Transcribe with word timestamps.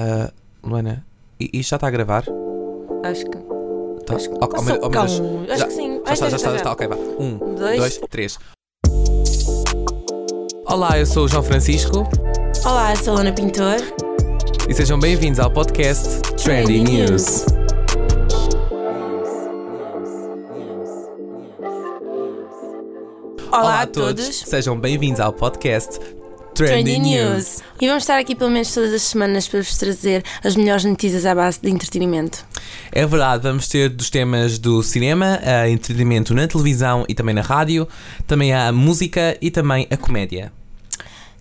Ah, 0.00 0.30
Luana, 0.62 1.04
isto 1.40 1.70
já 1.70 1.76
está 1.76 1.88
a 1.88 1.90
gravar? 1.90 2.24
Acho 3.04 3.24
que. 3.24 3.38
Tá. 4.06 4.14
Acho 4.14 4.28
que- 4.28 4.34
oh, 4.36 4.38
oh, 4.40 4.98
acho 5.00 5.58
Já- 5.58 5.66
que 5.66 5.72
sim. 5.72 6.00
Já 6.06 6.12
está, 6.12 6.30
já 6.30 6.36
está, 6.36 6.50
já 6.50 6.56
está. 6.56 6.72
Ok, 6.72 6.86
vá. 6.86 6.94
Um, 6.94 7.54
Dois. 7.56 7.78
dois, 7.78 8.00
três. 8.08 8.38
Olá, 10.66 10.96
eu 10.98 11.04
sou 11.06 11.24
o 11.24 11.28
João 11.28 11.42
Francisco 11.42 12.06
Olá, 12.64 12.92
eu 12.92 12.96
sou 12.96 13.14
a 13.14 13.18
Luna 13.18 13.32
Pintor. 13.32 13.76
e 14.68 14.74
sejam 14.74 15.00
bem-vindos 15.00 15.40
ao 15.40 15.50
podcast 15.50 16.20
Trendy 16.36 16.84
Trendy 16.84 16.84
News. 16.84 17.46
Olá, 23.50 23.82
a 23.82 23.86
todos. 23.86 24.24
Sejam 24.40 24.78
bem-vindos 24.78 25.20
ao 25.20 25.32
podcast 25.32 25.98
Trendy, 26.66 26.98
News. 26.98 27.62
E 27.80 27.86
vamos 27.86 28.02
estar 28.02 28.18
aqui 28.18 28.34
pelo 28.34 28.50
menos 28.50 28.74
todas 28.74 28.92
as 28.92 29.02
semanas 29.02 29.46
para 29.46 29.60
vos 29.60 29.76
trazer 29.76 30.24
as 30.42 30.56
melhores 30.56 30.84
notícias 30.84 31.24
à 31.24 31.32
base 31.32 31.60
de 31.62 31.70
entretenimento. 31.70 32.44
É 32.90 33.06
verdade, 33.06 33.44
vamos 33.44 33.68
ter 33.68 33.88
dos 33.88 34.10
temas 34.10 34.58
do 34.58 34.82
cinema, 34.82 35.38
a 35.42 35.68
entretenimento 35.70 36.34
na 36.34 36.48
televisão 36.48 37.04
e 37.08 37.14
também 37.14 37.32
na 37.32 37.42
rádio, 37.42 37.86
também 38.26 38.52
a 38.52 38.72
música 38.72 39.38
e 39.40 39.52
também 39.52 39.86
a 39.88 39.96
comédia. 39.96 40.52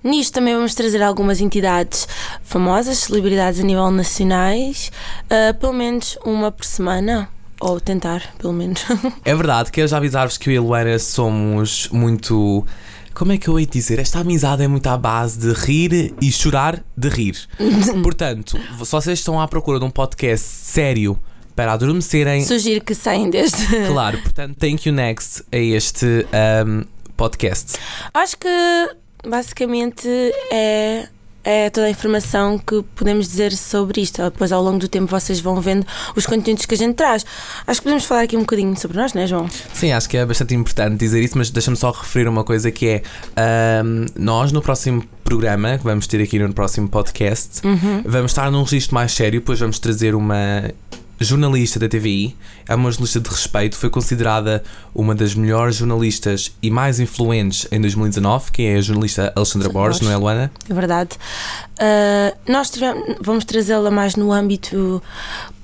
Nisto 0.04 0.34
também 0.34 0.54
vamos 0.54 0.76
trazer 0.76 1.02
algumas 1.02 1.42
entidades 1.42 2.08
famosas, 2.44 3.00
celebridades 3.00 3.59
a 3.59 3.64
nível 3.64 3.90
nacionais, 3.90 4.92
ah, 5.30 5.54
pelo 5.56 5.73
menos 5.73 6.18
uma 6.23 6.52
por 6.52 6.66
semana. 6.66 7.28
Ou 7.59 7.80
tentar, 7.80 8.22
pelo 8.38 8.54
menos. 8.54 8.86
É 9.26 9.34
verdade, 9.34 9.72
quero 9.72 9.88
já 9.88 9.98
avisar-vos 9.98 10.38
que 10.38 10.52
eu 10.52 10.54
e 10.54 10.58
a 10.58 10.62
Luana 10.62 11.00
somos 11.00 11.90
muito. 11.92 12.64
Como 13.18 13.32
é 13.32 13.38
que 13.40 13.48
eu 13.48 13.60
hei 13.60 13.66
de 13.66 13.72
dizer? 13.72 13.98
Esta 13.98 14.20
amizade 14.20 14.62
é 14.62 14.68
muito 14.68 14.86
à 14.86 14.96
base 14.96 15.40
de 15.40 15.52
rir 15.52 16.14
e 16.22 16.32
chorar 16.32 16.84
de 16.96 17.10
rir. 17.10 17.36
Portanto, 18.04 18.60
se 18.78 18.92
vocês 18.92 19.18
estão 19.18 19.42
à 19.42 19.48
procura 19.48 19.80
de 19.80 19.86
um 19.86 19.90
podcast 19.90 20.46
sério 20.46 21.18
para 21.56 21.74
adormecerem, 21.74 22.46
Sugiro 22.46 22.86
que 22.86 22.94
saiam 22.94 23.28
deste. 23.28 23.66
claro, 23.88 24.20
portanto, 24.22 24.56
thank 24.59 24.88
you 24.88 24.94
next 24.94 25.44
a 25.52 25.58
este 25.58 26.28
ahm, 26.32 26.84
podcast. 27.16 27.80
Acho 28.14 28.38
que 28.38 28.48
basicamente 29.28 30.08
é, 30.52 31.09
é 31.50 31.70
toda 31.70 31.88
a 31.88 31.90
informação 31.90 32.58
que 32.58 32.84
podemos 32.94 33.26
dizer 33.26 33.53
sobre 33.53 34.02
isto. 34.02 34.22
Depois, 34.22 34.52
ao 34.52 34.62
longo 34.62 34.80
do 34.80 34.88
tempo, 34.90 35.08
vocês 35.08 35.40
vão 35.40 35.62
vendo 35.62 35.88
os 36.14 36.26
conteúdos 36.26 36.66
que 36.66 36.76
a 36.76 36.78
gente 36.78 36.95
traz. 36.95 37.26
Acho 37.66 37.80
que 37.80 37.86
podemos 37.86 38.03
falar 38.03 38.23
aqui 38.23 38.36
um 38.36 38.42
bocadinho 38.42 38.78
sobre 38.78 38.98
nós, 38.98 39.14
não 39.14 39.22
é, 39.22 39.28
João? 39.28 39.48
Sim, 39.73 39.94
acho 39.94 40.09
que 40.09 40.18
é 40.18 40.25
bastante 40.25 40.53
importante 40.53 40.98
dizer 40.98 41.23
isso, 41.23 41.38
mas 41.38 41.50
deixa-me 41.50 41.78
só 41.78 41.92
referir 41.92 42.28
uma 42.28 42.44
coisa 42.44 42.70
que 42.70 42.90
é 42.90 43.02
ahm, 43.38 44.08
nós 44.18 44.52
no 44.52 44.62
próximo 44.62 45.02
programa 45.23 45.78
que 45.78 45.86
vamos 45.86 46.06
ter 46.06 46.22
aqui 46.22 46.38
no 46.38 46.53
próximo 46.53 46.88
podcast 46.88 47.62
vamos 48.06 48.31
estar 48.31 48.50
num 48.50 48.64
registro 48.64 48.95
mais 48.95 49.12
sério, 49.14 49.42
pois 49.42 49.59
vamos 49.59 49.80
trazer 49.80 50.16
uma 50.16 50.72
jornalista 51.20 51.80
da 51.80 51.88
TVI, 51.90 52.36
é 52.68 52.76
uma 52.76 52.92
jornalista 52.92 53.20
de 53.20 53.30
respeito, 53.30 53.76
foi 53.76 53.90
considerada 53.90 54.64
uma 54.94 55.16
das 55.16 55.34
melhores 55.34 55.78
jornalistas 55.78 56.52
e 56.62 56.70
mais 56.70 57.00
influentes 57.00 57.68
em 57.72 57.80
2019, 57.82 58.52
que 58.52 58.64
é 58.64 58.76
a 58.78 58.82
jornalista 58.82 59.32
Alexandra 59.36 59.70
Borges, 59.70 60.02
não 60.02 60.12
é 60.12 60.18
Luana? 60.18 60.52
É 60.70 60.74
verdade. 60.74 61.12
Ah, 61.80 62.34
nós 62.48 62.70
tivemos- 62.70 63.16
vamos 63.22 63.46
trazê-la 63.46 63.90
mais 63.92 64.16
no 64.16 64.32
âmbito 64.32 65.02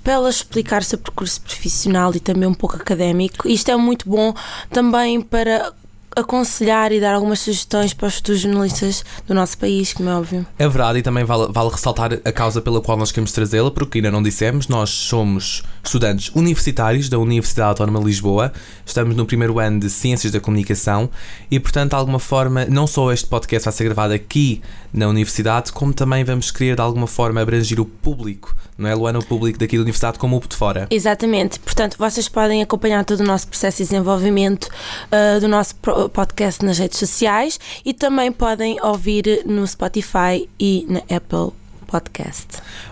para 0.04 0.14
ela 0.14 0.30
explicar 0.30 0.82
o 0.82 0.86
seu 0.86 0.98
percurso 0.98 1.40
profissional 1.42 2.14
e 2.14 2.20
também 2.20 2.48
um 2.48 2.54
pouco 2.54 2.76
académico. 2.76 3.48
Isto 3.48 3.72
é 3.72 3.78
muito 3.78 4.10
bom 4.10 4.34
também 4.70 5.22
para 5.22 5.72
aconselhar 6.16 6.92
e 6.92 7.00
dar 7.00 7.16
algumas 7.16 7.40
sugestões 7.40 7.94
para 7.94 8.08
os 8.08 8.16
futuros 8.16 8.42
jornalistas 8.42 9.04
do 9.28 9.34
nosso 9.34 9.58
país, 9.58 9.94
como 9.94 10.10
é 10.10 10.16
óbvio. 10.16 10.46
É 10.58 10.68
verdade, 10.68 11.00
e 11.00 11.02
também 11.02 11.24
vale, 11.24 11.52
vale 11.52 11.70
ressaltar 11.70 12.20
a 12.24 12.32
causa 12.32 12.62
pela 12.62 12.82
qual 12.82 12.98
nós 12.98 13.12
queremos 13.12 13.32
trazê-la, 13.32 13.72
porque 13.72 13.98
ainda 13.98 14.12
não 14.12 14.22
dissemos, 14.22 14.68
nós 14.68 14.90
somos 14.90 15.64
estudantes 15.84 16.32
universitários 16.36 17.10
da 17.10 17.18
Universidade 17.20 17.70
Autónoma 17.70 18.00
de 18.00 18.06
Lisboa, 18.06 18.54
estamos 18.86 19.16
no 19.16 19.26
primeiro 19.26 19.60
ano 19.60 19.80
de 19.80 19.90
Ciências 19.90 20.32
da 20.32 20.40
Comunicação 20.40 21.10
e, 21.50 21.60
portanto, 21.60 21.92
de 21.92 21.96
alguma 21.96 22.20
forma, 22.20 22.66
não 22.66 22.88
só 22.88 23.12
este 23.12 23.28
podcast 23.28 23.66
vai 23.66 23.74
ser 23.74 23.84
gravado 23.86 24.14
aqui 24.14 24.62
na 24.94 25.08
Universidade, 25.08 25.72
como 25.72 25.94
também 25.94 26.24
vamos 26.24 26.52
querer, 26.52 26.76
de 26.76 26.82
alguma 26.82 27.08
forma, 27.08 27.42
abranger 27.42 27.80
o 27.80 27.86
público, 27.86 28.56
não 28.78 28.90
é, 28.90 28.96
Luana? 28.96 29.20
O 29.20 29.26
público 29.26 29.60
daqui 29.60 29.78
da 29.78 29.82
Universidade, 29.82 30.18
como 30.18 30.38
o 30.38 30.40
de 30.48 30.56
fora. 30.56 30.88
Exatamente, 30.90 31.60
portanto, 31.60 31.96
vocês 31.98 32.28
podem 32.28 32.62
acompanhar 32.62 33.06
todo 33.06 33.22
o 33.22 33.24
nosso 33.24 33.48
processo 33.48 33.78
de 33.78 33.84
desenvolvimento 33.84 34.68
ah, 35.12 35.40
do 35.40 35.48
nosso 35.48 35.76
podcast 36.12 36.64
nas 36.66 36.78
redes 36.78 36.98
sociais 36.98 37.60
e 37.86 37.94
também 37.94 38.32
podem 38.32 38.82
ouvir 38.82 39.44
no 39.46 39.66
Spotify 39.66 40.50
e 40.60 40.86
na 40.90 41.00
Apple 41.16 41.52
Podcast. 41.88 42.48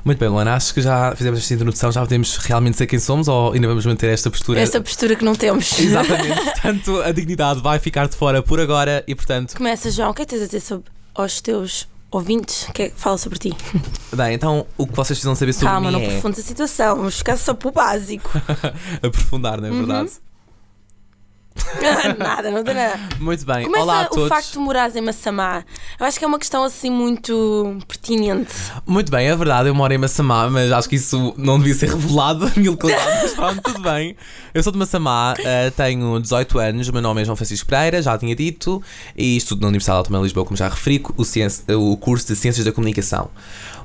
Muito 0.06 0.20
bem, 0.20 0.30
Luana, 0.30 0.54
acho 0.54 0.74
que 0.74 0.82
já 0.82 1.16
fizemos 1.16 1.40
esta 1.40 1.54
introdução, 1.56 1.92
já 1.92 2.02
podemos 2.02 2.38
realmente 2.38 2.78
ser 2.78 2.86
quem 2.86 3.00
somos 3.00 3.28
ou 3.28 3.54
ainda 3.54 3.68
vamos 3.68 3.84
manter 3.86 4.10
esta 4.12 4.30
postura? 4.30 4.60
Esta 4.60 4.80
postura 4.80 5.16
que 5.16 5.26
não 5.26 5.34
temos. 5.34 5.74
Exatamente, 5.80 6.44
portanto, 6.44 7.02
a 7.02 7.12
dignidade 7.12 7.62
vai 7.62 7.80
ficar 7.80 8.08
de 8.08 8.16
fora 8.16 8.44
por 8.44 8.60
agora 8.60 9.04
e, 9.08 9.16
portanto, 9.16 9.56
Começa, 9.58 9.90
João, 9.90 10.12
o 10.12 10.14
que 10.14 10.22
é 10.22 10.26
que 10.26 10.30
tens 10.32 10.44
a 10.44 10.46
dizer 10.46 10.62
sobre 10.62 10.92
aos 11.16 11.42
teus 11.42 11.88
ouvintes? 12.12 12.68
Que 12.74 12.84
é 12.84 12.90
que 12.90 13.00
fala 13.00 13.18
sobre 13.18 13.40
ti? 13.40 13.56
Bem, 14.14 14.36
então 14.36 14.68
o 14.78 14.86
que 14.86 14.94
vocês 14.94 15.18
precisam 15.18 15.34
saber 15.36 15.54
sobre 15.54 15.68
Calma, 15.70 15.92
mim 15.92 15.98
não 15.98 16.04
é 16.04 16.10
profundes 16.12 16.40
a 16.40 16.44
situação, 16.44 16.98
vamos 16.98 17.18
ficar 17.18 17.38
só 17.38 17.54
para 17.54 17.70
o 17.70 17.72
básico. 17.72 18.30
aprofundar, 19.02 19.60
não 19.60 19.70
é 19.70 19.72
verdade? 19.72 20.12
Nada, 22.18 22.50
não 22.52 22.64
tem 22.64 22.74
nada. 22.74 23.00
Muito 23.20 23.46
bem, 23.46 23.66
Começa 23.66 23.84
olá 23.84 24.02
a 24.02 24.06
o 24.06 24.10
todos. 24.10 24.30
facto 24.30 24.52
de 24.54 24.60
morares 24.60 24.96
em 24.96 25.02
Massamá. 25.02 25.64
Eu 26.00 26.06
acho 26.06 26.18
que 26.18 26.26
é 26.26 26.28
uma 26.28 26.40
questão 26.40 26.64
assim 26.64 26.90
muito 26.90 27.78
pertinente. 27.88 28.54
Muito 28.86 29.12
bem, 29.12 29.28
é 29.28 29.36
verdade, 29.36 29.70
eu 29.70 29.76
moro 29.76 29.94
em 29.94 29.98
Massamá, 29.98 30.50
mas 30.50 30.72
acho 30.72 30.90
que 30.90 30.96
isso 30.96 31.34
não 31.38 31.58
devia 31.60 31.74
ser 31.76 31.90
revelado 31.94 32.46
a 32.46 32.60
mil 32.60 32.78
mas 33.22 33.34
pronto, 33.34 33.62
tudo 33.62 33.82
bem. 33.82 34.16
Eu 34.54 34.64
sou 34.64 34.72
de 34.72 34.78
Massamá, 34.80 35.34
eh, 35.40 35.70
tenho 35.72 36.20
18 36.20 36.60
anos, 36.60 36.88
o 36.90 36.94
meu 36.94 37.02
nome 37.02 37.22
é 37.22 37.26
João 37.26 37.36
Francisco 37.36 37.68
Pereira, 37.70 38.02
já 38.02 38.18
tinha 38.18 38.36
dito, 38.36 38.82
e 39.16 39.38
estudo 39.38 39.62
na 39.62 39.68
Universidade 39.68 39.98
Autónoma 40.00 40.20
de 40.24 40.28
Lisboa, 40.30 40.46
como 40.46 40.58
já 40.58 40.68
referi, 40.68 41.02
o, 41.18 41.24
ciência- 41.24 41.78
o 41.78 41.96
curso 41.98 42.28
de 42.28 42.36
Ciências 42.36 42.66
da 42.66 42.72
Comunicação. 42.72 43.30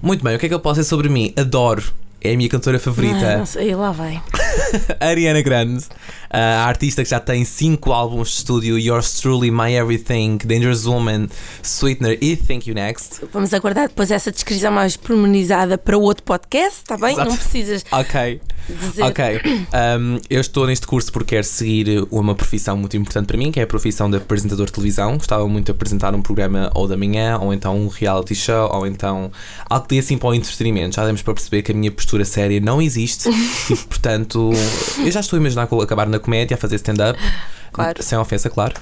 Muito 0.03 0.23
bem, 0.25 0.35
o 0.37 0.39
que 0.39 0.47
é 0.47 0.49
que 0.49 0.55
eu 0.55 0.61
posso 0.61 0.81
dizer 0.81 0.89
sobre 0.89 1.09
mim? 1.09 1.33
Adoro. 1.37 1.83
É 2.21 2.33
a 2.33 2.37
minha 2.37 2.49
cantora 2.49 2.79
favorita. 2.81 3.35
Ah, 3.35 3.39
não 3.39 3.47
sei, 3.47 3.75
lá 3.75 3.93
vai. 3.93 4.21
Ariana 5.01 5.43
Grande, 5.43 5.85
a 6.31 6.65
artista 6.67 7.03
que 7.03 7.11
já 7.11 7.21
tem 7.21 7.45
5 7.45 7.93
álbuns 7.93 8.29
de 8.29 8.35
estúdio: 8.37 8.79
Yours 8.79 9.21
Truly, 9.21 9.51
My 9.51 9.73
Everything, 9.75 10.39
Dangerous 10.45 10.87
Woman, 10.87 11.29
Sweetener 11.63 12.19
e 12.21 12.37
Thank 12.37 12.69
You 12.69 12.75
Next. 12.75 13.21
Vamos 13.33 13.53
aguardar 13.55 13.89
depois 13.89 14.11
essa 14.11 14.31
descrição 14.31 14.73
mais 14.73 14.97
pormenorizada 14.97 15.79
para 15.79 15.97
o 15.97 16.03
outro 16.03 16.23
podcast, 16.25 16.79
está 16.83 16.97
bem? 16.97 17.13
Exato. 17.13 17.31
Não 17.31 17.37
precisas 17.37 17.85
Ok, 17.93 18.41
dizer. 18.69 19.03
ok. 19.03 19.41
Um, 19.99 20.19
eu 20.29 20.41
estou 20.41 20.67
neste 20.67 20.87
curso 20.87 21.13
porque 21.13 21.37
quero 21.37 21.45
seguir 21.47 22.07
uma 22.11 22.35
profissão 22.35 22.77
muito 22.77 22.97
importante 22.97 23.27
para 23.27 23.37
mim, 23.37 23.51
que 23.51 23.61
é 23.61 23.63
a 23.63 23.67
profissão 23.67 24.11
de 24.11 24.17
apresentador 24.17 24.67
de 24.67 24.73
televisão. 24.73 25.17
Gostava 25.17 25.47
muito 25.49 25.67
de 25.67 25.73
apresentar 25.73 26.15
um 26.15 26.23
programa 26.23 26.71
ou 26.75 26.87
da 26.87 26.97
manhã, 26.97 27.39
ou 27.39 27.53
então 27.53 27.77
um 27.77 27.89
reality 27.89 28.35
show, 28.35 28.71
ou 28.73 28.87
então 28.87 29.31
algo 29.69 29.87
que 29.87 29.95
dê 29.95 30.01
assim 30.01 30.17
para 30.19 30.29
o 30.29 30.35
entretenimento. 30.35 30.97
Já 30.97 31.05
demos 31.07 31.23
para 31.23 31.35
perceber 31.35 31.63
que 31.63 31.73
a 31.73 31.75
minha 31.75 31.91
postura 31.91 32.25
séria 32.25 32.61
não 32.61 32.81
existe 32.81 33.29
e, 33.71 33.77
portanto, 33.77 34.46
eu 34.53 35.11
já 35.11 35.21
estou 35.21 35.37
a 35.37 35.41
imaginar 35.41 35.63
acabar 35.83 36.07
na 36.09 36.19
comédia, 36.19 36.55
a 36.55 36.59
fazer 36.59 36.77
stand-up. 36.77 37.19
Claro. 37.73 38.03
Sem 38.03 38.17
ofensa, 38.17 38.49
claro. 38.49 38.75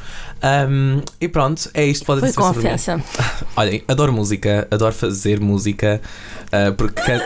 Um, 0.70 1.00
e 1.20 1.26
pronto, 1.26 1.68
é 1.74 1.84
isto. 1.84 2.04
Podem 2.04 2.32
Foi 2.32 2.32
com 2.32 2.48
ofensa. 2.48 3.02
Olhem, 3.56 3.82
adoro 3.88 4.12
música, 4.12 4.68
adoro 4.70 4.94
fazer 4.94 5.40
música, 5.40 6.00
ah, 6.52 6.72
porque 6.76 7.00
can- 7.00 7.24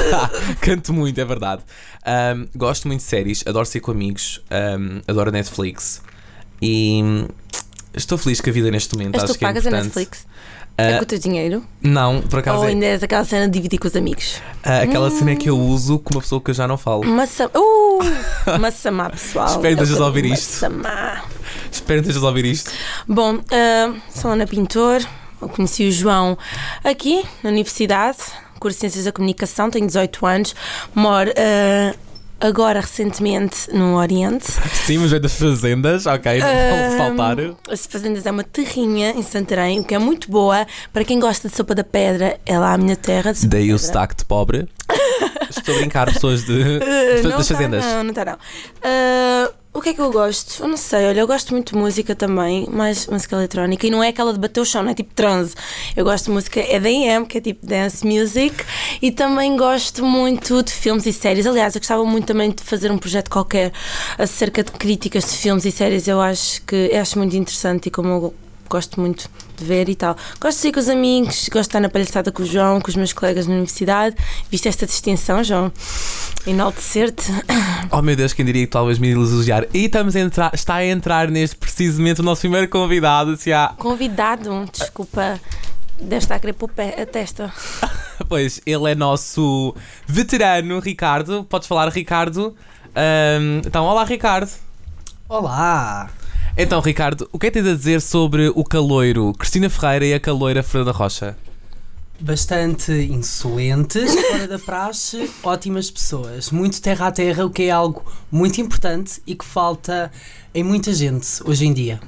canto 0.60 0.92
muito, 0.94 1.20
é 1.20 1.24
verdade. 1.24 1.60
Ahm, 2.04 2.46
gosto 2.56 2.88
muito 2.88 3.00
de 3.00 3.06
séries, 3.06 3.44
adoro 3.46 3.66
ser 3.66 3.80
com 3.80 3.90
amigos, 3.90 4.40
ahm, 4.50 5.00
adoro 5.06 5.28
a 5.28 5.32
Netflix 5.32 6.00
e 6.62 7.00
hum, 7.04 7.28
estou 7.94 8.16
feliz 8.16 8.40
com 8.40 8.48
a 8.48 8.52
vida 8.52 8.70
neste 8.70 8.94
momento. 8.96 9.12
Mas 9.14 9.24
acho 9.24 9.34
tu 9.34 9.38
que 9.38 9.44
é 9.44 9.48
pagas 9.48 9.66
a 9.66 9.68
importante. 9.68 9.84
Netflix? 9.96 10.26
Ah, 10.78 10.82
é 10.84 10.96
com 10.96 11.02
o 11.02 11.06
teu 11.06 11.18
dinheiro? 11.18 11.62
Não, 11.82 12.22
por 12.22 12.38
acaso 12.38 12.58
Ou 12.60 12.64
é 12.64 12.68
ainda 12.68 12.86
és 12.86 13.02
aquela 13.02 13.24
cena 13.26 13.46
de 13.46 13.52
dividir 13.52 13.78
com 13.78 13.86
os 13.86 13.94
amigos? 13.94 14.40
ah, 14.64 14.80
aquela 14.80 15.10
cena 15.10 15.36
que 15.36 15.50
eu 15.50 15.58
uso 15.58 15.98
com 15.98 16.14
uma 16.14 16.22
pessoa 16.22 16.40
que 16.40 16.50
eu 16.50 16.54
já 16.54 16.66
não 16.66 16.78
falo. 16.78 17.04
Massa... 17.04 17.48
Uh! 17.54 17.81
Massamá, 18.60 19.10
pessoal. 19.10 19.46
Espero 19.46 19.76
que 19.76 19.82
estejas 19.82 20.00
a 20.00 20.06
ouvir 20.06 20.24
isto. 20.26 20.52
Massamá. 20.52 21.24
Espero 21.70 22.02
que 22.02 22.08
estejas 22.08 22.24
a 22.24 22.28
ouvir 22.28 22.44
isto. 22.44 22.70
Bom, 23.06 23.40
ah, 23.50 23.94
sou 24.14 24.30
Ana 24.30 24.46
Pintor. 24.46 25.02
Eu 25.40 25.48
conheci 25.48 25.88
o 25.88 25.92
João 25.92 26.38
aqui 26.84 27.24
na 27.42 27.50
universidade, 27.50 28.18
curso 28.60 28.76
de 28.76 28.80
Ciências 28.80 29.06
da 29.06 29.12
Comunicação, 29.12 29.70
tenho 29.70 29.86
18 29.86 30.24
anos, 30.24 30.54
moro 30.94 31.32
ah, 31.36 31.94
agora 32.42 32.80
recentemente 32.80 33.72
no 33.72 33.96
Oriente. 33.96 34.46
Sim, 34.86 34.98
mas 34.98 35.12
é 35.12 35.18
das 35.18 35.34
fazendas, 35.38 36.06
ok, 36.06 36.40
vou 36.40 36.48
Ah, 36.50 36.96
saltar. 36.96 37.36
As 37.70 37.86
Fazendas 37.86 38.26
é 38.26 38.30
uma 38.30 38.44
terrinha 38.44 39.10
em 39.12 39.22
Santarém, 39.22 39.80
o 39.80 39.84
que 39.84 39.94
é 39.94 39.98
muito 39.98 40.30
boa 40.30 40.66
para 40.92 41.04
quem 41.04 41.18
gosta 41.20 41.48
de 41.48 41.54
sopa 41.56 41.74
da 41.74 41.84
pedra. 41.84 42.38
É 42.44 42.58
lá 42.58 42.72
a 42.74 42.78
minha 42.78 42.96
terra. 42.96 43.32
de 43.32 43.46
Daí 43.46 43.68
da 43.68 43.74
o 43.74 43.78
sotaque 43.78 44.16
de 44.16 44.24
pobre. 44.24 44.68
Estou 45.48 45.74
a 45.74 45.78
brincar, 45.78 46.12
pessoas 46.12 46.44
de, 46.44 46.52
Ah, 46.82 47.22
não 47.22 47.30
das 47.38 47.46
tá, 47.48 47.54
fazendas. 47.54 47.84
não, 47.84 48.04
não 48.04 48.14
tá 48.14 48.24
não. 48.24 48.38
Ah, 48.82 49.50
o 49.74 49.80
que 49.80 49.90
é 49.90 49.94
que 49.94 50.00
eu 50.00 50.12
gosto? 50.12 50.62
Eu 50.62 50.68
não 50.68 50.76
sei, 50.76 51.06
olha, 51.06 51.20
eu 51.20 51.26
gosto 51.26 51.52
muito 51.52 51.72
de 51.72 51.78
música 51.78 52.14
também, 52.14 52.68
mais 52.70 53.06
música 53.06 53.36
eletrónica, 53.36 53.86
e 53.86 53.90
não 53.90 54.02
é 54.02 54.08
aquela 54.08 54.32
de 54.32 54.38
bater 54.38 54.60
o 54.60 54.64
chão, 54.64 54.82
não 54.82 54.90
é 54.90 54.94
tipo 54.94 55.14
trance. 55.14 55.54
Eu 55.96 56.04
gosto 56.04 56.26
de 56.26 56.30
música 56.32 56.60
EDM, 56.60 57.24
que 57.26 57.38
é 57.38 57.40
tipo 57.40 57.66
dance 57.66 58.06
music, 58.06 58.64
E 59.00 59.10
também 59.10 59.56
gosto 59.56 60.04
muito 60.04 60.62
de 60.62 60.72
filmes 60.72 61.06
e 61.06 61.12
séries. 61.12 61.46
Aliás, 61.46 61.74
eu 61.74 61.80
gostava 61.80 62.04
muito 62.04 62.26
também 62.26 62.50
de 62.50 62.62
fazer 62.62 62.90
um 62.90 62.98
projeto 62.98 63.30
qualquer 63.30 63.72
acerca 64.18 64.62
de 64.62 64.72
críticas 64.72 65.24
de 65.24 65.36
filmes 65.38 65.64
e 65.64 65.72
séries. 65.72 66.06
Eu 66.06 66.20
acho 66.20 66.62
que 66.62 66.90
eu 66.92 67.00
acho 67.00 67.18
muito 67.18 67.34
interessante 67.36 67.86
e 67.86 67.90
como 67.90 68.08
eu 68.08 68.34
gosto 68.72 68.98
muito 68.98 69.28
de 69.56 69.64
ver 69.64 69.88
e 69.90 69.94
tal. 69.94 70.16
Gosto 70.40 70.56
de 70.56 70.62
sair 70.62 70.72
com 70.72 70.80
os 70.80 70.88
amigos, 70.88 71.48
gosto 71.50 71.52
de 71.52 71.60
estar 71.60 71.80
na 71.80 71.90
palhaçada 71.90 72.32
com 72.32 72.42
o 72.42 72.46
João, 72.46 72.80
com 72.80 72.88
os 72.88 72.96
meus 72.96 73.12
colegas 73.12 73.46
na 73.46 73.52
universidade. 73.52 74.16
Viste 74.50 74.66
esta 74.66 74.86
distinção, 74.86 75.44
João? 75.44 75.70
Enaltecer-te. 76.46 77.30
Oh 77.90 78.00
meu 78.00 78.16
Deus, 78.16 78.32
quem 78.32 78.46
diria 78.46 78.64
que 78.64 78.72
talvez 78.72 78.98
me 78.98 79.10
elogiar. 79.10 79.66
E 79.74 79.84
estamos 79.84 80.16
a 80.16 80.20
entrar, 80.20 80.54
está 80.54 80.76
a 80.76 80.86
entrar 80.86 81.28
neste 81.28 81.56
precisamente 81.56 82.20
o 82.20 82.24
nosso 82.24 82.40
primeiro 82.40 82.66
convidado. 82.68 83.36
Se 83.36 83.52
há... 83.52 83.74
Convidado, 83.76 84.64
desculpa. 84.72 85.38
Deve 86.00 86.16
estar 86.16 86.36
a 86.36 86.38
querer 86.38 86.54
pôr 86.54 86.70
a 86.78 87.06
testa. 87.06 87.52
Pois, 88.28 88.60
ele 88.64 88.92
é 88.92 88.94
nosso 88.94 89.74
veterano, 90.06 90.78
Ricardo. 90.78 91.44
Podes 91.44 91.66
falar, 91.66 91.88
Ricardo? 91.88 92.56
Ahm, 92.94 93.60
então, 93.66 93.84
olá, 93.84 94.04
Ricardo. 94.04 94.50
Olá! 95.28 96.08
Então, 96.56 96.80
Ricardo, 96.80 97.28
o 97.32 97.38
que 97.38 97.46
é 97.46 97.50
que 97.50 97.62
tens 97.62 97.70
a 97.70 97.74
dizer 97.74 98.00
sobre 98.02 98.48
o 98.54 98.62
caloiro 98.62 99.32
Cristina 99.38 99.70
Ferreira 99.70 100.04
e 100.04 100.14
a 100.14 100.20
caloira 100.20 100.62
Fernanda 100.62 100.92
Rocha? 100.92 101.36
Bastante 102.20 102.92
insolentes, 102.92 104.14
fora 104.28 104.46
da 104.46 104.58
praxe, 104.58 105.30
ótimas 105.42 105.90
pessoas. 105.90 106.50
Muito 106.50 106.80
terra 106.82 107.06
a 107.06 107.12
terra, 107.12 107.46
o 107.46 107.50
que 107.50 107.64
é 107.64 107.70
algo 107.70 108.04
muito 108.30 108.60
importante 108.60 109.22
e 109.26 109.34
que 109.34 109.44
falta 109.44 110.12
em 110.54 110.62
muita 110.62 110.92
gente 110.92 111.26
hoje 111.44 111.66
em 111.66 111.72
dia. 111.72 111.98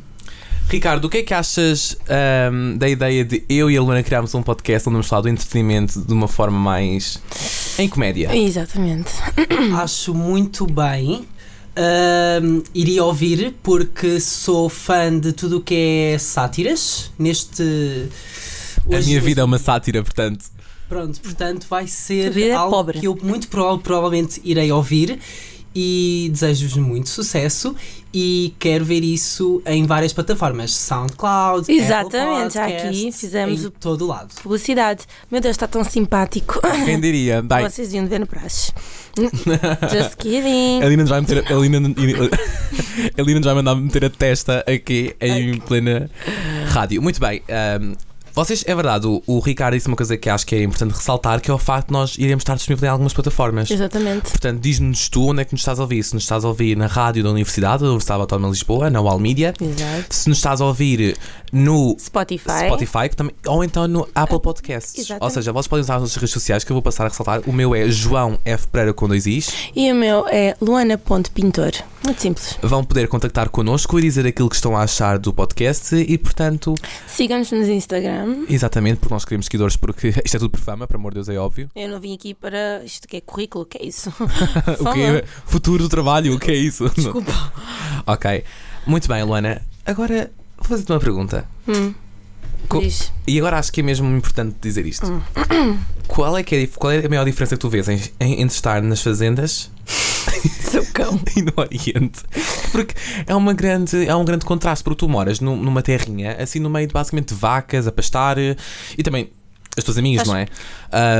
Ricardo, 0.68 1.06
o 1.06 1.10
que 1.10 1.18
é 1.18 1.22
que 1.22 1.34
achas 1.34 1.96
ahm, 2.08 2.76
da 2.76 2.88
ideia 2.88 3.24
de 3.24 3.44
eu 3.48 3.70
e 3.70 3.76
a 3.76 3.82
Luana 3.82 4.02
criarmos 4.02 4.34
um 4.34 4.42
podcast 4.42 4.88
onde 4.88 4.94
vamos 4.94 5.06
falar 5.06 5.22
do 5.22 5.28
entretenimento 5.28 6.00
de 6.00 6.12
uma 6.12 6.28
forma 6.28 6.58
mais. 6.58 7.18
em 7.78 7.88
comédia? 7.88 8.34
Exatamente. 8.36 9.10
Acho 9.74 10.14
muito 10.14 10.66
bem. 10.66 11.26
Ahm, 11.76 12.62
iria 12.72 13.02
ouvir 13.04 13.54
porque 13.62 14.20
sou 14.20 14.68
fã 14.68 15.18
de 15.18 15.32
tudo 15.32 15.58
o 15.58 15.60
que 15.60 16.12
é 16.14 16.18
sátiras 16.18 17.10
neste. 17.18 17.62
A 18.90 18.96
hoje- 18.96 19.08
minha 19.08 19.20
vida 19.20 19.40
é 19.40 19.44
uma 19.44 19.58
sátira, 19.58 20.02
portanto. 20.02 20.44
Pronto, 20.88 21.20
portanto 21.20 21.66
vai 21.68 21.86
ser 21.88 22.28
A 22.28 22.30
vida 22.30 22.46
é 22.48 22.52
algo 22.54 22.70
pobre. 22.70 23.00
que 23.00 23.06
eu 23.08 23.18
muito 23.22 23.48
prova- 23.48 23.78
provavelmente 23.82 24.40
irei 24.44 24.70
ouvir 24.70 25.18
e 25.74 26.28
desejo-vos 26.30 26.76
muito 26.76 27.08
sucesso 27.08 27.74
e 28.12 28.54
quero 28.60 28.84
ver 28.84 29.02
isso 29.02 29.60
em 29.66 29.84
várias 29.86 30.12
plataformas, 30.12 30.72
SoundCloud, 30.76 31.72
Exatamente, 31.72 32.54
já 32.54 32.66
aqui 32.66 33.10
fizemos 33.10 33.64
em 33.64 33.66
o- 33.66 33.70
todo 33.72 34.06
lado. 34.06 34.32
Publicidade. 34.40 35.02
Meu 35.28 35.40
Deus, 35.40 35.54
está 35.56 35.66
tão 35.66 35.82
simpático. 35.82 36.60
Quem 36.84 37.00
diria? 37.00 37.42
Vocês 37.68 37.92
iam 37.92 38.06
ver 38.06 38.20
no 38.20 38.26
praxe. 38.26 38.70
Just 39.92 40.16
kidding. 40.18 40.82
a 40.82 40.88
Lina 40.88 41.02
nos 41.02 41.10
vai 41.10 41.20
meter. 41.20 41.44
A 41.46 41.54
Lina, 41.54 41.78
a 43.18 43.22
Lina 43.22 43.38
nos 43.40 43.46
vai 43.46 43.54
mandar 43.54 43.74
meter 43.76 44.04
a 44.04 44.10
testa 44.10 44.64
aqui 44.66 45.14
em 45.20 45.58
plena 45.58 46.10
rádio. 46.66 47.00
Muito 47.00 47.20
bem. 47.20 47.42
ahm, 47.48 47.94
vocês, 48.34 48.64
é 48.66 48.74
verdade, 48.74 49.06
o, 49.06 49.22
o 49.26 49.38
Ricardo 49.38 49.74
disse 49.74 49.86
uma 49.86 49.96
coisa 49.96 50.16
que 50.16 50.28
acho 50.28 50.44
que 50.44 50.56
é 50.56 50.62
importante 50.62 50.92
ressaltar, 50.92 51.40
que 51.40 51.50
é 51.50 51.54
o 51.54 51.58
facto 51.58 51.86
de 51.88 51.92
nós 51.92 52.16
iremos 52.18 52.42
estar 52.42 52.56
disponíveis 52.56 52.88
em 52.88 52.90
algumas 52.90 53.12
plataformas. 53.12 53.70
Exatamente. 53.70 54.28
Portanto, 54.30 54.60
diz-nos 54.60 55.08
tu 55.08 55.30
onde 55.30 55.42
é 55.42 55.44
que 55.44 55.52
nos 55.52 55.60
estás 55.60 55.78
a 55.78 55.82
ouvir. 55.82 56.02
Se 56.02 56.14
nos 56.14 56.24
estás 56.24 56.44
a 56.44 56.48
ouvir 56.48 56.76
na 56.76 56.86
rádio 56.86 57.22
da 57.22 57.30
Universidade, 57.30 57.82
da 57.82 57.88
Universidade 57.88 58.20
Autónoma 58.20 58.48
de 58.48 58.54
Lisboa, 58.54 58.90
na 58.90 59.00
UAL 59.00 59.18
Media. 59.20 59.54
Exato. 59.60 60.14
Se 60.14 60.28
nos 60.28 60.38
estás 60.38 60.60
a 60.60 60.64
ouvir 60.64 61.16
no 61.52 61.96
Spotify. 62.00 62.66
Spotify, 62.66 63.08
que 63.08 63.16
também, 63.16 63.34
ou 63.46 63.62
então 63.62 63.86
no 63.86 64.08
Apple 64.14 64.40
Podcasts. 64.40 64.98
Exatamente. 64.98 65.22
Ou 65.22 65.30
seja, 65.30 65.52
vocês 65.52 65.68
podem 65.68 65.82
usar 65.82 65.94
as 65.96 66.02
nossas 66.02 66.16
redes 66.16 66.32
sociais 66.32 66.64
que 66.64 66.72
eu 66.72 66.74
vou 66.74 66.82
passar 66.82 67.04
a 67.04 67.08
ressaltar. 67.08 67.40
O 67.46 67.52
meu 67.52 67.74
é 67.74 67.88
João 67.88 68.38
F. 68.44 68.66
Pereira 68.66 68.92
com 68.92 69.06
dois 69.06 69.26
Is. 69.26 69.52
E 69.76 69.92
o 69.92 69.94
meu 69.94 70.26
é 70.28 70.56
luana.pintor. 70.60 71.72
Muito 72.04 72.20
simples. 72.20 72.58
Vão 72.60 72.84
poder 72.84 73.08
contactar 73.08 73.48
connosco 73.48 73.98
e 73.98 74.02
dizer 74.02 74.26
aquilo 74.26 74.48
que 74.48 74.56
estão 74.56 74.76
a 74.76 74.82
achar 74.82 75.18
do 75.18 75.32
podcast 75.32 75.94
e, 75.94 76.18
portanto, 76.18 76.74
Sigam-nos 77.06 77.50
no 77.50 77.62
Instagram. 77.70 78.23
Exatamente, 78.48 78.98
porque 78.98 79.14
nós 79.14 79.24
queremos 79.24 79.46
seguidores, 79.46 79.76
porque 79.76 80.08
isto 80.24 80.36
é 80.36 80.38
tudo 80.38 80.50
por 80.50 80.60
fama, 80.60 80.86
por 80.86 80.96
amor 80.96 81.12
de 81.12 81.16
Deus, 81.16 81.28
é 81.28 81.38
óbvio. 81.38 81.68
Eu 81.74 81.88
não 81.88 82.00
vim 82.00 82.14
aqui 82.14 82.34
para. 82.34 82.82
Isto 82.84 83.08
que 83.08 83.16
é 83.16 83.20
currículo, 83.20 83.64
o 83.64 83.66
que 83.66 83.78
é 83.78 83.86
isso? 83.86 84.10
o 84.80 84.92
que 84.92 85.02
é 85.02 85.24
futuro 85.46 85.84
do 85.84 85.88
trabalho, 85.88 86.34
o 86.34 86.38
que 86.38 86.50
é 86.50 86.54
isso? 86.54 86.88
Desculpa. 86.90 87.32
ok. 88.06 88.44
Muito 88.86 89.08
bem, 89.08 89.22
Luana. 89.22 89.62
Agora, 89.86 90.30
vou 90.56 90.66
fazer-te 90.66 90.92
uma 90.92 91.00
pergunta. 91.00 91.46
Hum. 91.66 91.94
Co- 92.68 92.80
Diz. 92.80 93.12
E 93.26 93.38
agora 93.38 93.58
acho 93.58 93.72
que 93.72 93.80
é 93.80 93.82
mesmo 93.82 94.08
importante 94.16 94.56
dizer 94.60 94.86
isto. 94.86 95.06
Qual, 96.06 96.36
é 96.36 96.42
que 96.42 96.54
é, 96.54 96.66
qual 96.66 96.92
é 96.92 97.04
a 97.04 97.08
maior 97.08 97.24
diferença 97.24 97.56
que 97.56 97.60
tu 97.60 97.68
vês 97.70 97.88
em, 97.88 97.98
em- 98.20 98.40
entre 98.42 98.54
estar 98.54 98.82
nas 98.82 99.00
fazendas 99.00 99.70
cão. 100.92 101.18
e 101.34 101.42
no 101.42 101.52
Oriente? 101.56 102.20
Porque 102.72 102.94
é, 103.26 103.34
uma 103.34 103.54
grande, 103.54 104.06
é 104.06 104.14
um 104.14 104.24
grande 104.24 104.44
contraste, 104.44 104.84
porque 104.84 104.98
tu 104.98 105.08
moras 105.08 105.40
num- 105.40 105.56
numa 105.56 105.80
terrinha, 105.82 106.36
assim 106.38 106.58
no 106.60 106.68
meio 106.68 106.86
de 106.86 106.92
basicamente 106.92 107.32
vacas 107.34 107.86
a 107.86 107.92
pastar 107.92 108.36
e 108.38 109.02
também 109.02 109.30
as 109.76 109.82
tuas 109.82 109.96
amigas, 109.96 110.26
Faz- 110.26 110.28
não 110.28 110.36
é? 110.36 110.46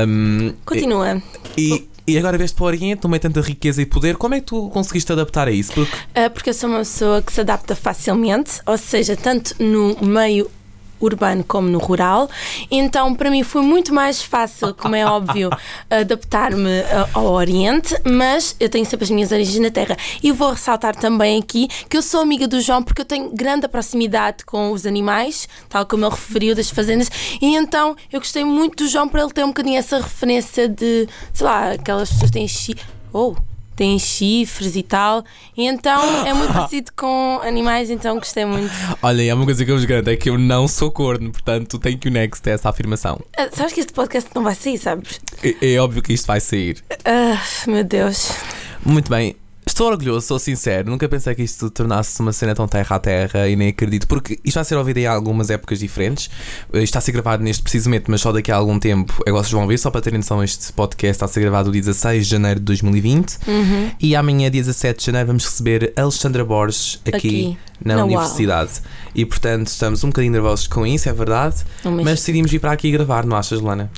Ahm, 0.03 0.53
Continua. 0.65 1.21
e, 1.57 1.87
e 2.07 2.17
agora 2.17 2.37
veste 2.37 2.55
para 2.55 2.63
o 2.65 2.67
Oriente, 2.67 3.03
no 3.03 3.09
meio 3.09 3.19
de 3.19 3.23
tanta 3.27 3.41
riqueza 3.41 3.81
e 3.81 3.85
poder, 3.87 4.15
como 4.17 4.35
é 4.35 4.39
que 4.39 4.45
tu 4.45 4.69
conseguiste 4.69 5.11
adaptar 5.11 5.47
a 5.47 5.51
isso? 5.51 5.73
Porque 5.73 5.97
Ah, 6.13 6.29
porque 6.29 6.51
eu 6.51 6.53
sou 6.53 6.69
uma 6.69 6.79
pessoa 6.79 7.21
que 7.23 7.33
se 7.33 7.41
adapta 7.41 7.75
facilmente, 7.75 8.61
ou 8.67 8.77
seja, 8.77 9.15
tanto 9.17 9.55
no 9.61 9.97
meio 10.05 10.49
urbano 10.99 11.43
como 11.43 11.67
no 11.67 11.77
rural. 11.77 12.29
Então, 12.71 13.13
para 13.15 13.29
mim 13.29 13.43
foi 13.43 13.61
muito 13.61 13.93
mais 13.93 14.21
fácil, 14.21 14.73
como 14.73 14.95
é 14.95 15.05
óbvio, 15.09 15.49
adaptar-me 15.89 16.81
a- 16.81 17.09
ao 17.13 17.25
Oriente, 17.33 17.95
mas 18.05 18.55
eu 18.59 18.69
tenho 18.69 18.85
sempre 18.85 19.03
as 19.05 19.09
minhas 19.09 19.31
origens 19.31 19.59
na 19.59 19.69
Terra. 19.71 19.97
E 20.23 20.31
vou 20.31 20.51
ressaltar 20.51 20.95
também 20.95 21.39
aqui 21.41 21.67
que 21.89 21.97
eu 21.97 22.01
sou 22.01 22.21
amiga 22.21 22.47
do 22.47 22.59
João 22.61 22.83
porque 22.83 23.01
eu 23.01 23.05
tenho 23.05 23.29
grande 23.33 23.67
proximidade 23.67 24.45
com 24.45 24.71
os 24.71 24.85
animais, 24.85 25.47
tal 25.69 25.85
como 25.85 26.05
ele 26.05 26.11
referiu 26.11 26.55
das 26.55 26.69
fazendas, 26.69 27.09
e 27.41 27.55
então 27.55 27.95
eu 28.11 28.19
gostei 28.19 28.43
muito 28.43 28.83
do 28.83 28.89
João 28.89 29.07
para 29.07 29.21
ele 29.21 29.31
ter 29.31 29.43
um 29.43 29.47
bocadinho 29.47 29.77
essa 29.77 29.97
referência 29.97 30.67
de, 30.67 31.07
sei 31.33 31.45
lá, 31.45 31.71
aquelas 31.71 32.09
pessoas 32.09 32.29
que 32.31 32.33
têm 32.37 32.47
chi... 32.47 32.75
Oh! 33.13 33.35
Têm 33.75 33.99
chifres 33.99 34.75
e 34.75 34.83
tal, 34.83 35.23
e 35.55 35.67
então 35.67 36.25
é 36.25 36.33
muito 36.33 36.51
parecido 36.53 36.91
com 36.95 37.39
animais, 37.43 37.89
então 37.89 38.17
gostei 38.17 38.45
muito. 38.45 38.71
Olha, 39.01 39.21
é 39.23 39.33
uma 39.33 39.45
coisa 39.45 39.65
que 39.65 39.71
eu 39.71 39.75
vos 39.75 39.85
garanto, 39.85 40.09
é 40.09 40.15
que 40.15 40.29
eu 40.29 40.37
não 40.37 40.67
sou 40.67 40.91
corno, 40.91 41.31
portanto 41.31 41.77
thank 41.77 42.07
you 42.07 42.13
next 42.13 42.47
a 42.49 42.53
essa 42.53 42.69
afirmação. 42.69 43.19
Ah, 43.37 43.49
sabes 43.51 43.73
que 43.73 43.81
este 43.81 43.93
podcast 43.93 44.29
não 44.33 44.43
vai 44.43 44.55
sair, 44.55 44.77
sabes? 44.77 45.19
É, 45.43 45.73
é 45.73 45.79
óbvio 45.79 46.01
que 46.01 46.13
isto 46.13 46.25
vai 46.25 46.39
sair. 46.39 46.83
Ah, 47.03 47.41
meu 47.67 47.83
Deus. 47.83 48.31
Muito 48.85 49.09
bem. 49.09 49.35
Estou 49.67 49.87
orgulhoso, 49.87 50.27
sou 50.27 50.37
sincero. 50.39 50.89
Nunca 50.89 51.09
pensei 51.09 51.33
que 51.33 51.41
isto 51.41 51.69
tornasse 51.71 52.19
uma 52.19 52.31
cena 52.31 52.53
tão 52.53 52.67
terra 52.67 52.95
a 52.95 52.99
terra 52.99 53.49
e 53.49 53.55
nem 53.55 53.69
acredito, 53.69 54.07
porque 54.07 54.39
isto 54.43 54.55
vai 54.55 54.63
ser 54.63 54.75
ouvido 54.75 54.97
em 54.97 55.07
algumas 55.07 55.49
épocas 55.49 55.79
diferentes. 55.79 56.29
Eh, 56.71 56.77
Isto 56.77 56.83
está 56.83 56.99
a 56.99 57.01
ser 57.01 57.11
gravado 57.11 57.43
neste 57.43 57.63
precisamente, 57.63 58.05
mas 58.07 58.21
só 58.21 58.31
daqui 58.31 58.51
a 58.51 58.55
algum 58.55 58.77
tempo. 58.79 59.13
Agora 59.27 59.43
vocês 59.43 59.51
vão 59.51 59.65
ver, 59.65 59.77
só 59.79 59.89
para 59.89 60.01
terem 60.01 60.19
noção, 60.19 60.43
este 60.43 60.71
podcast 60.71 61.11
está 61.15 61.25
a 61.25 61.27
ser 61.27 61.41
gravado 61.41 61.71
dia 61.71 61.81
16 61.81 62.25
de 62.25 62.31
janeiro 62.31 62.59
de 62.59 62.65
2020. 62.67 63.37
Uhum. 63.47 63.91
E 63.99 64.15
amanhã, 64.15 64.51
dia 64.51 64.61
17 64.61 64.99
de 64.99 65.05
janeiro, 65.07 65.27
vamos 65.27 65.45
receber 65.45 65.93
Alexandra 65.95 66.45
Borges 66.45 67.01
aqui, 67.05 67.17
Aqui, 67.17 67.57
na, 67.83 68.05
universidade. 68.05 68.71
E 69.15 69.25
portanto, 69.25 69.67
estamos 69.67 70.03
um 70.03 70.07
bocadinho 70.07 70.33
nervosos 70.33 70.67
com 70.67 70.85
isso, 70.85 71.09
é 71.09 71.13
verdade. 71.13 71.55
Mês. 71.83 71.95
Mas 71.95 72.19
decidimos 72.19 72.51
vir 72.51 72.59
para 72.59 72.71
aqui 72.71 72.91
gravar, 72.91 73.25
não 73.25 73.35
achas, 73.35 73.59
Lana? 73.59 73.89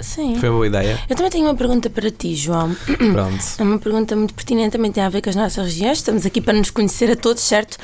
Sim. 0.00 0.36
Foi 0.40 0.48
uma 0.48 0.56
boa 0.56 0.66
ideia. 0.66 0.98
Eu 1.08 1.14
também 1.14 1.30
tenho 1.30 1.46
uma 1.46 1.54
pergunta 1.54 1.88
para 1.88 2.10
ti, 2.10 2.34
João. 2.34 2.74
Pronto. 3.12 3.44
É 3.58 3.62
uma 3.62 3.78
pergunta 3.78 4.16
muito 4.16 4.34
pertinente, 4.34 4.72
também 4.72 4.90
tem 4.90 5.02
a 5.04 5.08
ver 5.08 5.22
com 5.22 5.30
as 5.30 5.36
nossas 5.36 5.64
regiões. 5.66 5.98
Estamos 5.98 6.26
aqui 6.26 6.40
para 6.40 6.54
nos 6.54 6.70
conhecer 6.70 7.10
a 7.12 7.16
todos, 7.16 7.42
certo? 7.42 7.76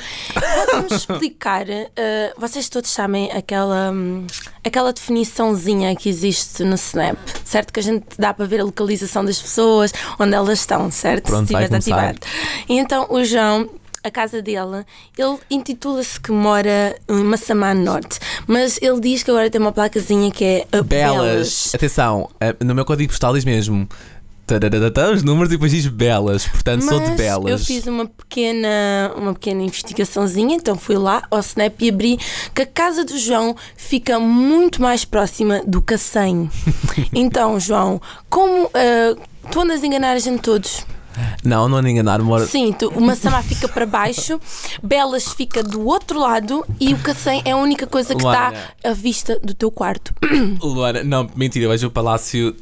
Vamos 0.73 0.91
explicar. 1.07 1.65
eh, 1.69 2.33
vocês 2.37 2.67
todos 2.67 2.89
sabem 2.89 3.31
aquela, 3.31 3.91
hum, 3.91 4.27
aquela 4.63 4.91
definiçãozinha 4.91 5.95
que 5.95 6.09
existe 6.09 6.63
no 6.63 6.75
Snap, 6.75 7.17
certo? 7.45 7.71
Que 7.71 7.79
a 7.79 7.83
gente 7.83 8.05
dá 8.19 8.33
para 8.33 8.45
ver 8.45 8.59
a 8.59 8.63
localização 8.65 9.23
das 9.23 9.41
pessoas, 9.41 9.93
onde 10.19 10.33
elas 10.33 10.59
estão, 10.59 10.91
certo? 10.91 11.27
Pronto, 11.27 11.47
Se 11.47 11.53
estiveres 11.53 11.73
ativado. 11.73 12.19
E 12.67 12.77
então 12.77 13.07
o 13.09 13.23
João. 13.23 13.69
A 14.03 14.09
casa 14.09 14.41
dele, 14.41 14.85
ele 15.17 15.37
intitula-se 15.49 16.19
que 16.19 16.31
mora 16.31 16.95
em 17.07 17.23
Massamá 17.23 17.73
Norte, 17.73 18.19
mas 18.47 18.79
ele 18.81 18.99
diz 18.99 19.21
que 19.21 19.29
agora 19.29 19.49
tem 19.49 19.61
uma 19.61 19.71
placazinha 19.71 20.31
que 20.31 20.43
é 20.43 20.67
uh, 20.75 20.83
Belas. 20.83 21.71
Atenção, 21.75 22.29
eh, 22.39 22.55
no 22.61 22.73
meu 22.73 22.83
código 22.83 23.11
postal 23.11 23.33
diz 23.35 23.45
mesmo 23.45 23.87
os 25.13 25.23
números 25.23 25.51
e 25.51 25.55
depois 25.55 25.71
diz 25.71 25.87
belas. 25.87 26.47
Portanto, 26.47 26.83
sou 26.83 26.99
de 26.99 27.07
Mas 27.07 27.17
belas. 27.17 27.51
Eu 27.51 27.57
fiz 27.57 27.87
uma 27.87 28.05
pequena, 28.05 29.13
uma 29.15 29.33
pequena 29.33 29.63
investigaçãozinha, 29.63 30.55
então 30.55 30.75
fui 30.75 30.97
lá 30.97 31.23
ao 31.29 31.39
Snap 31.39 31.81
e 31.81 31.89
abri 31.89 32.19
que 32.53 32.63
a 32.63 32.65
casa 32.65 33.05
do 33.05 33.17
João 33.17 33.55
fica 33.77 34.19
muito 34.19 34.81
mais 34.81 35.05
próxima 35.05 35.61
do 35.65 35.81
Cacém. 35.81 36.49
então, 37.13 37.59
João, 37.59 38.01
como 38.29 38.69
ah, 38.73 39.15
tu 39.49 39.61
andas 39.61 39.83
a 39.83 39.87
enganar 39.87 40.13
a 40.13 40.19
gente 40.19 40.41
todos? 40.41 40.85
Não, 41.43 41.67
não 41.67 41.77
a 41.79 41.89
enganar, 41.89 42.21
moro. 42.21 42.45
Sim, 42.47 42.71
tu, 42.73 42.89
o 42.89 43.01
Massamá 43.01 43.41
fica 43.43 43.67
para 43.67 43.85
baixo, 43.85 44.39
Belas 44.81 45.33
fica 45.33 45.61
do 45.63 45.85
outro 45.85 46.19
lado 46.19 46.65
e 46.79 46.93
o 46.93 46.99
Cacém 46.99 47.41
é 47.45 47.51
a 47.51 47.57
única 47.57 47.85
coisa 47.87 48.15
que 48.15 48.21
Luana. 48.23 48.53
está 48.53 48.89
à 48.89 48.93
vista 48.93 49.39
do 49.43 49.53
teu 49.53 49.69
quarto. 49.71 50.13
Luana, 50.61 51.03
não, 51.03 51.29
mentira, 51.35 51.65
eu 51.65 51.69
vejo 51.69 51.87
o 51.87 51.91
palácio 51.91 52.55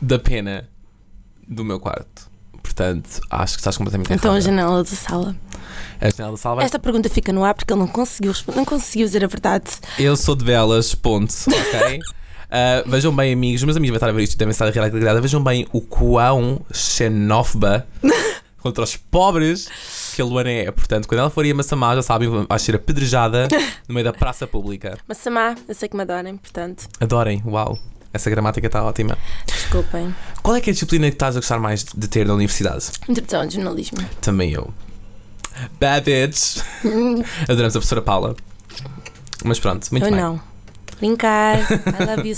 da 0.00 0.18
pena 0.18 0.68
do 1.46 1.64
meu 1.64 1.78
quarto. 1.78 2.30
Portanto, 2.62 3.20
acho 3.30 3.54
que 3.54 3.60
estás 3.60 3.76
completamente 3.76 4.12
Então 4.12 4.30
a 4.32 4.34
errada. 4.36 4.44
janela 4.44 4.82
da 4.84 4.90
sala. 4.90 5.36
A 6.00 6.08
janela 6.08 6.30
da 6.32 6.36
sala 6.38 6.56
vai 6.56 6.64
Esta 6.64 6.78
pergunta 6.78 7.08
fica 7.10 7.32
no 7.32 7.44
ar 7.44 7.54
porque 7.54 7.72
ele 7.72 7.80
não 7.80 7.88
conseguiu 7.88 8.32
não 8.54 8.64
conseguiu 8.64 9.06
dizer 9.06 9.24
a 9.24 9.26
verdade. 9.28 9.66
Eu 9.98 10.16
sou 10.16 10.34
de 10.34 10.44
velas, 10.44 10.94
ponto, 10.94 11.34
ok? 11.48 11.98
Uh, 12.50 12.88
vejam 12.90 13.14
bem, 13.14 13.32
amigos, 13.32 13.62
meus 13.62 13.76
amigos 13.76 13.92
vão 13.92 13.96
estar 13.96 14.08
a 14.08 14.12
ver 14.12 14.22
isto 14.24 14.36
devem 14.36 14.50
estar 14.50 14.66
a 14.66 14.70
real 14.70 14.90
grada. 14.90 15.20
Vejam 15.20 15.42
bem 15.42 15.66
o 15.72 15.80
quão 15.80 16.60
xenófoba 16.72 17.86
contra 18.58 18.82
os 18.82 18.96
pobres 18.96 19.68
que 20.14 20.20
a 20.20 20.24
Luana 20.24 20.50
é. 20.50 20.70
Portanto, 20.70 21.06
quando 21.06 21.20
ela 21.20 21.30
for 21.30 21.46
ir 21.46 21.52
a 21.52 21.54
Massamá, 21.54 21.94
já 21.94 22.02
sabem, 22.02 22.28
vai 22.48 22.58
ser 22.58 22.74
apedrejada 22.74 23.46
no 23.88 23.94
meio 23.94 24.04
da 24.04 24.12
praça 24.12 24.46
pública. 24.46 24.98
Mas 25.06 25.18
Samá, 25.18 25.54
eu 25.68 25.74
sei 25.74 25.88
que 25.88 25.96
me 25.96 26.02
adorem, 26.02 26.36
portanto, 26.36 26.88
Adorem, 27.00 27.42
uau. 27.46 27.78
Essa 28.12 28.28
gramática 28.28 28.66
está 28.66 28.82
ótima. 28.82 29.16
desculpem. 29.46 30.12
Qual 30.42 30.56
é 30.56 30.60
que 30.60 30.68
é 30.68 30.72
a 30.72 30.74
disciplina 30.74 31.06
que 31.08 31.14
estás 31.14 31.36
a 31.36 31.38
gostar 31.38 31.60
mais 31.60 31.84
de 31.84 32.08
ter 32.08 32.26
na 32.26 32.34
universidade? 32.34 32.86
Introdução 33.08 33.46
de 33.46 33.54
jornalismo. 33.54 33.98
Também 34.20 34.50
eu. 34.52 34.74
Bad 35.78 36.04
bitch. 36.04 36.56
Adoramos 37.48 37.76
a 37.76 37.78
professora 37.78 38.02
Paula. 38.02 38.34
Mas 39.44 39.60
pronto, 39.60 39.86
muito 39.92 40.04
eu 40.06 40.10
bem. 40.10 40.20
não. 40.20 40.40
Brincar. 41.00 41.58
I 41.58 42.04
love 42.06 42.28
you. 42.28 42.36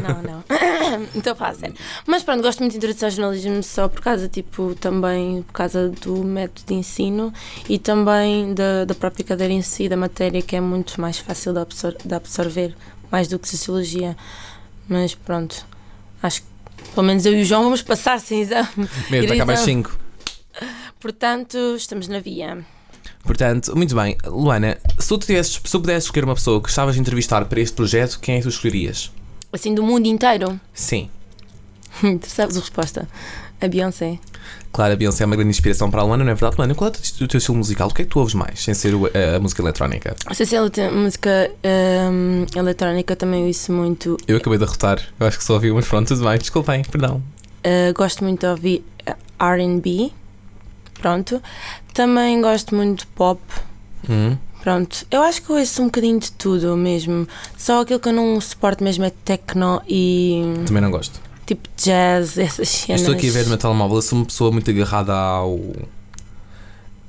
Não, 0.00 0.22
não. 0.22 0.44
Então 1.14 1.34
fala 1.36 1.54
sério. 1.54 1.74
Mas 2.06 2.22
pronto, 2.22 2.42
gosto 2.42 2.60
muito 2.60 2.72
de 2.72 2.78
introdução 2.78 3.08
ao 3.08 3.14
jornalismo 3.14 3.62
só 3.62 3.88
por 3.88 4.00
causa, 4.00 4.28
tipo, 4.28 4.74
também 4.76 5.42
por 5.42 5.52
causa 5.52 5.88
do 5.88 6.24
método 6.24 6.66
de 6.66 6.74
ensino 6.74 7.32
e 7.68 7.78
também 7.78 8.54
da, 8.54 8.84
da 8.84 8.94
própria 8.94 9.24
cadeira 9.24 9.52
em 9.52 9.60
si, 9.60 9.88
da 9.88 9.96
matéria, 9.96 10.40
que 10.40 10.56
é 10.56 10.60
muito 10.60 10.98
mais 11.00 11.18
fácil 11.18 11.52
de, 11.52 11.58
absor 11.58 11.94
de 12.02 12.14
absorver, 12.14 12.74
mais 13.10 13.28
do 13.28 13.38
que 13.38 13.48
sociologia. 13.48 14.16
Mas 14.88 15.14
pronto, 15.14 15.66
acho 16.22 16.42
que 16.42 16.48
pelo 16.94 17.06
menos 17.06 17.26
eu 17.26 17.34
e 17.34 17.42
o 17.42 17.44
João 17.44 17.64
vamos 17.64 17.82
passar 17.82 18.18
sem 18.20 18.40
exame. 18.40 18.68
Mesmo, 19.10 19.32
a 19.32 19.34
acaba 19.34 19.52
às 19.52 19.60
exame. 19.60 19.84
5. 19.84 19.98
Portanto, 21.00 21.58
estamos 21.76 22.08
na 22.08 22.18
via. 22.20 22.64
Portanto, 23.28 23.76
muito 23.76 23.94
bem. 23.94 24.16
Luana, 24.24 24.78
se 24.98 25.06
tu, 25.06 25.18
tivesses, 25.18 25.52
se 25.52 25.70
tu 25.70 25.80
pudesses 25.80 26.04
escolher 26.04 26.24
uma 26.24 26.34
pessoa 26.34 26.62
que 26.62 26.70
estavas 26.70 26.96
a 26.96 26.98
entrevistar 26.98 27.44
para 27.44 27.60
este 27.60 27.76
projeto, 27.76 28.18
quem 28.20 28.36
é 28.36 28.38
que 28.38 28.44
tu 28.44 28.48
escolherias? 28.48 29.12
Assim, 29.52 29.74
do 29.74 29.82
mundo 29.82 30.06
inteiro. 30.06 30.58
Sim. 30.72 31.10
tu 32.00 32.26
sabes 32.26 32.56
a 32.56 32.60
resposta. 32.60 33.06
A 33.60 33.68
Beyoncé. 33.68 34.18
Claro, 34.72 34.94
a 34.94 34.96
Beyoncé 34.96 35.24
é 35.24 35.26
uma 35.26 35.36
grande 35.36 35.50
inspiração 35.50 35.90
para 35.90 36.00
a 36.00 36.04
Luana, 36.04 36.24
não 36.24 36.32
é 36.32 36.34
verdade? 36.34 36.56
Luana, 36.56 36.74
qual 36.74 36.88
é 36.88 36.92
o 37.22 37.28
teu- 37.28 37.36
estilo 37.38 37.58
musical? 37.58 37.88
O 37.88 37.92
que 37.94 38.00
é 38.00 38.04
que 38.06 38.10
tu 38.10 38.18
ouves 38.18 38.32
mais, 38.34 38.62
sem 38.62 38.72
ser 38.72 38.94
a, 38.94 39.36
a 39.36 39.40
música 39.40 39.60
eletrónica? 39.60 40.16
Não 40.26 40.34
sei 40.34 40.46
se 40.46 40.56
ela 40.56 40.70
tem 40.70 40.90
música 40.90 41.50
hum, 42.10 42.46
eletrónica, 42.56 43.14
também 43.14 43.46
ouço 43.46 43.72
muito. 43.72 44.16
Eu 44.26 44.38
acabei 44.38 44.58
de 44.58 44.64
arrotar. 44.64 45.02
Eu 45.20 45.26
acho 45.26 45.36
que 45.36 45.44
só 45.44 45.54
ouvi, 45.54 45.70
mas 45.70 45.86
pronto, 45.86 46.08
tudo 46.08 46.24
bem. 46.26 46.38
Desculpem, 46.38 46.82
perdão. 46.82 47.22
Uh, 47.58 47.92
gosto 47.94 48.24
muito 48.24 48.40
de 48.40 48.46
ouvir 48.46 48.84
RB. 49.38 50.12
Pronto. 51.00 51.42
Também 51.94 52.40
gosto 52.40 52.74
muito 52.74 53.00
de 53.00 53.06
pop. 53.08 53.40
Hum. 54.08 54.36
Pronto. 54.62 55.06
Eu 55.10 55.22
acho 55.22 55.40
que 55.42 55.50
eu 55.50 55.56
ouço 55.56 55.82
um 55.82 55.86
bocadinho 55.86 56.18
de 56.18 56.32
tudo 56.32 56.76
mesmo. 56.76 57.26
Só 57.56 57.80
aquilo 57.82 58.00
que 58.00 58.08
eu 58.08 58.12
não 58.12 58.40
suporto 58.40 58.82
mesmo 58.84 59.04
é 59.04 59.10
techno 59.10 59.80
e 59.88 60.42
Também 60.66 60.82
não 60.82 60.90
gosto. 60.90 61.20
tipo 61.46 61.68
jazz, 61.76 62.36
essas 62.38 62.68
cenas. 62.68 63.00
estou 63.00 63.14
aqui 63.14 63.28
a 63.28 63.32
ver 63.32 63.42
no 63.44 63.50
meu 63.50 63.58
telemóvel, 63.58 63.96
eu 63.96 64.02
sou 64.02 64.18
uma 64.18 64.26
pessoa 64.26 64.50
muito 64.50 64.70
agarrada 64.70 65.12
ao. 65.14 65.58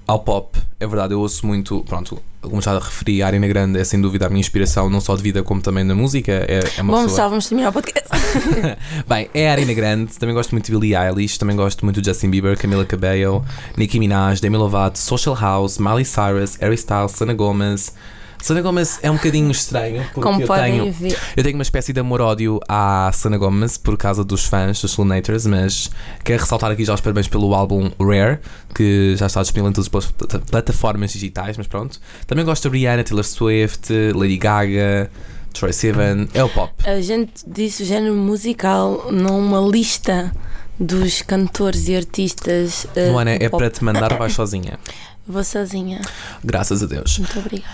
ao 0.07 0.19
pop. 0.19 0.57
É 0.79 0.87
verdade, 0.87 1.13
eu 1.13 1.19
ouço 1.19 1.45
muito. 1.45 1.83
Pronto, 1.85 2.21
como 2.41 2.61
já 2.61 2.77
referi, 2.77 3.21
a 3.21 3.27
Arena 3.27 3.47
Grande 3.47 3.79
é 3.79 3.83
sem 3.83 3.99
dúvida 3.99 4.27
a 4.27 4.29
minha 4.29 4.39
inspiração, 4.39 4.89
não 4.89 5.01
só 5.01 5.15
de 5.15 5.21
vida 5.21 5.43
como 5.43 5.61
também 5.61 5.83
na 5.83 5.93
música. 5.93 6.31
É, 6.31 6.59
é 6.77 6.81
uma 6.81 6.93
Bom, 6.93 6.97
pessoa. 6.97 7.07
pessoal, 7.07 7.29
vamos 7.29 7.47
terminar 7.47 7.69
o 7.69 7.73
podcast. 7.73 8.09
Bem, 9.07 9.29
é 9.33 9.49
a 9.49 9.51
Arena 9.51 9.73
Grande, 9.73 10.17
também 10.17 10.33
gosto 10.33 10.51
muito 10.51 10.65
de 10.65 10.71
Billie 10.71 10.95
Eilish, 10.95 11.37
também 11.37 11.55
gosto 11.55 11.83
muito 11.83 12.01
de 12.01 12.09
Justin 12.09 12.29
Bieber, 12.29 12.57
Camila 12.57 12.85
Cabello, 12.85 13.43
Nicki 13.75 13.99
Minaj, 13.99 14.39
Demi 14.39 14.57
Lovato, 14.57 14.97
Social 14.97 15.35
House, 15.35 15.77
Miley 15.77 16.05
Cyrus, 16.05 16.55
Harry 16.61 16.75
Styles, 16.75 17.11
Selena 17.11 17.33
Gomez. 17.35 17.93
Selena 18.41 18.63
Gomez 18.63 18.99
é 19.03 19.11
um 19.11 19.15
bocadinho 19.15 19.51
estranho, 19.51 20.01
porque 20.13 20.21
Como 20.21 20.41
eu 20.41 20.47
podem 20.47 20.79
tenho, 20.79 20.91
ver. 20.93 21.17
eu 21.35 21.43
tenho 21.43 21.55
uma 21.55 21.61
espécie 21.63 21.91
de 21.91 21.99
amor-ódio 21.99 22.59
à 22.67 23.11
Selena 23.13 23.37
Gomez 23.37 23.77
por 23.77 23.97
causa 23.97 24.23
dos 24.23 24.45
fãs, 24.45 24.81
dos 24.81 24.91
Selenators, 24.93 25.45
mas 25.45 25.91
quero 26.23 26.41
ressaltar 26.41 26.71
aqui 26.71 26.85
já 26.85 26.93
os 26.93 27.01
parabéns 27.01 27.27
pelo 27.27 27.53
álbum 27.53 27.91
Rare, 27.99 28.39
que 28.73 29.15
já 29.17 29.27
está 29.27 29.41
disponível 29.41 29.69
em 29.69 29.73
todas 29.73 29.89
as 29.93 30.05
plat- 30.11 30.41
plataformas 30.49 31.11
digitais, 31.11 31.57
mas 31.57 31.67
pronto. 31.67 31.99
Também 32.25 32.45
gosto 32.45 32.69
de 32.69 32.77
Rihanna, 32.77 33.03
Taylor 33.03 33.25
Swift, 33.25 33.91
Lady 34.15 34.37
Gaga, 34.37 35.11
Troy 35.53 35.73
Sivan, 35.73 36.27
é 36.33 36.43
o 36.43 36.47
pop. 36.49 36.71
A 36.89 37.01
gente 37.01 37.33
disse 37.45 37.83
o 37.83 37.85
género 37.85 38.15
musical 38.15 39.11
numa 39.11 39.59
lista 39.59 40.31
dos 40.79 41.21
cantores 41.21 41.87
e 41.89 41.95
artistas. 41.95 42.85
uh, 42.95 43.11
Luana, 43.11 43.37
do 43.37 43.43
é 43.43 43.49
pop. 43.49 43.61
para 43.61 43.69
te 43.69 43.83
mandar 43.83 44.13
ou 44.13 44.17
vais 44.17 44.31
sozinha? 44.33 44.79
Vou 45.27 45.43
sozinha. 45.43 45.99
Graças 46.43 46.81
a 46.81 46.85
Deus. 46.85 47.19
Muito 47.19 47.37
obrigada. 47.37 47.69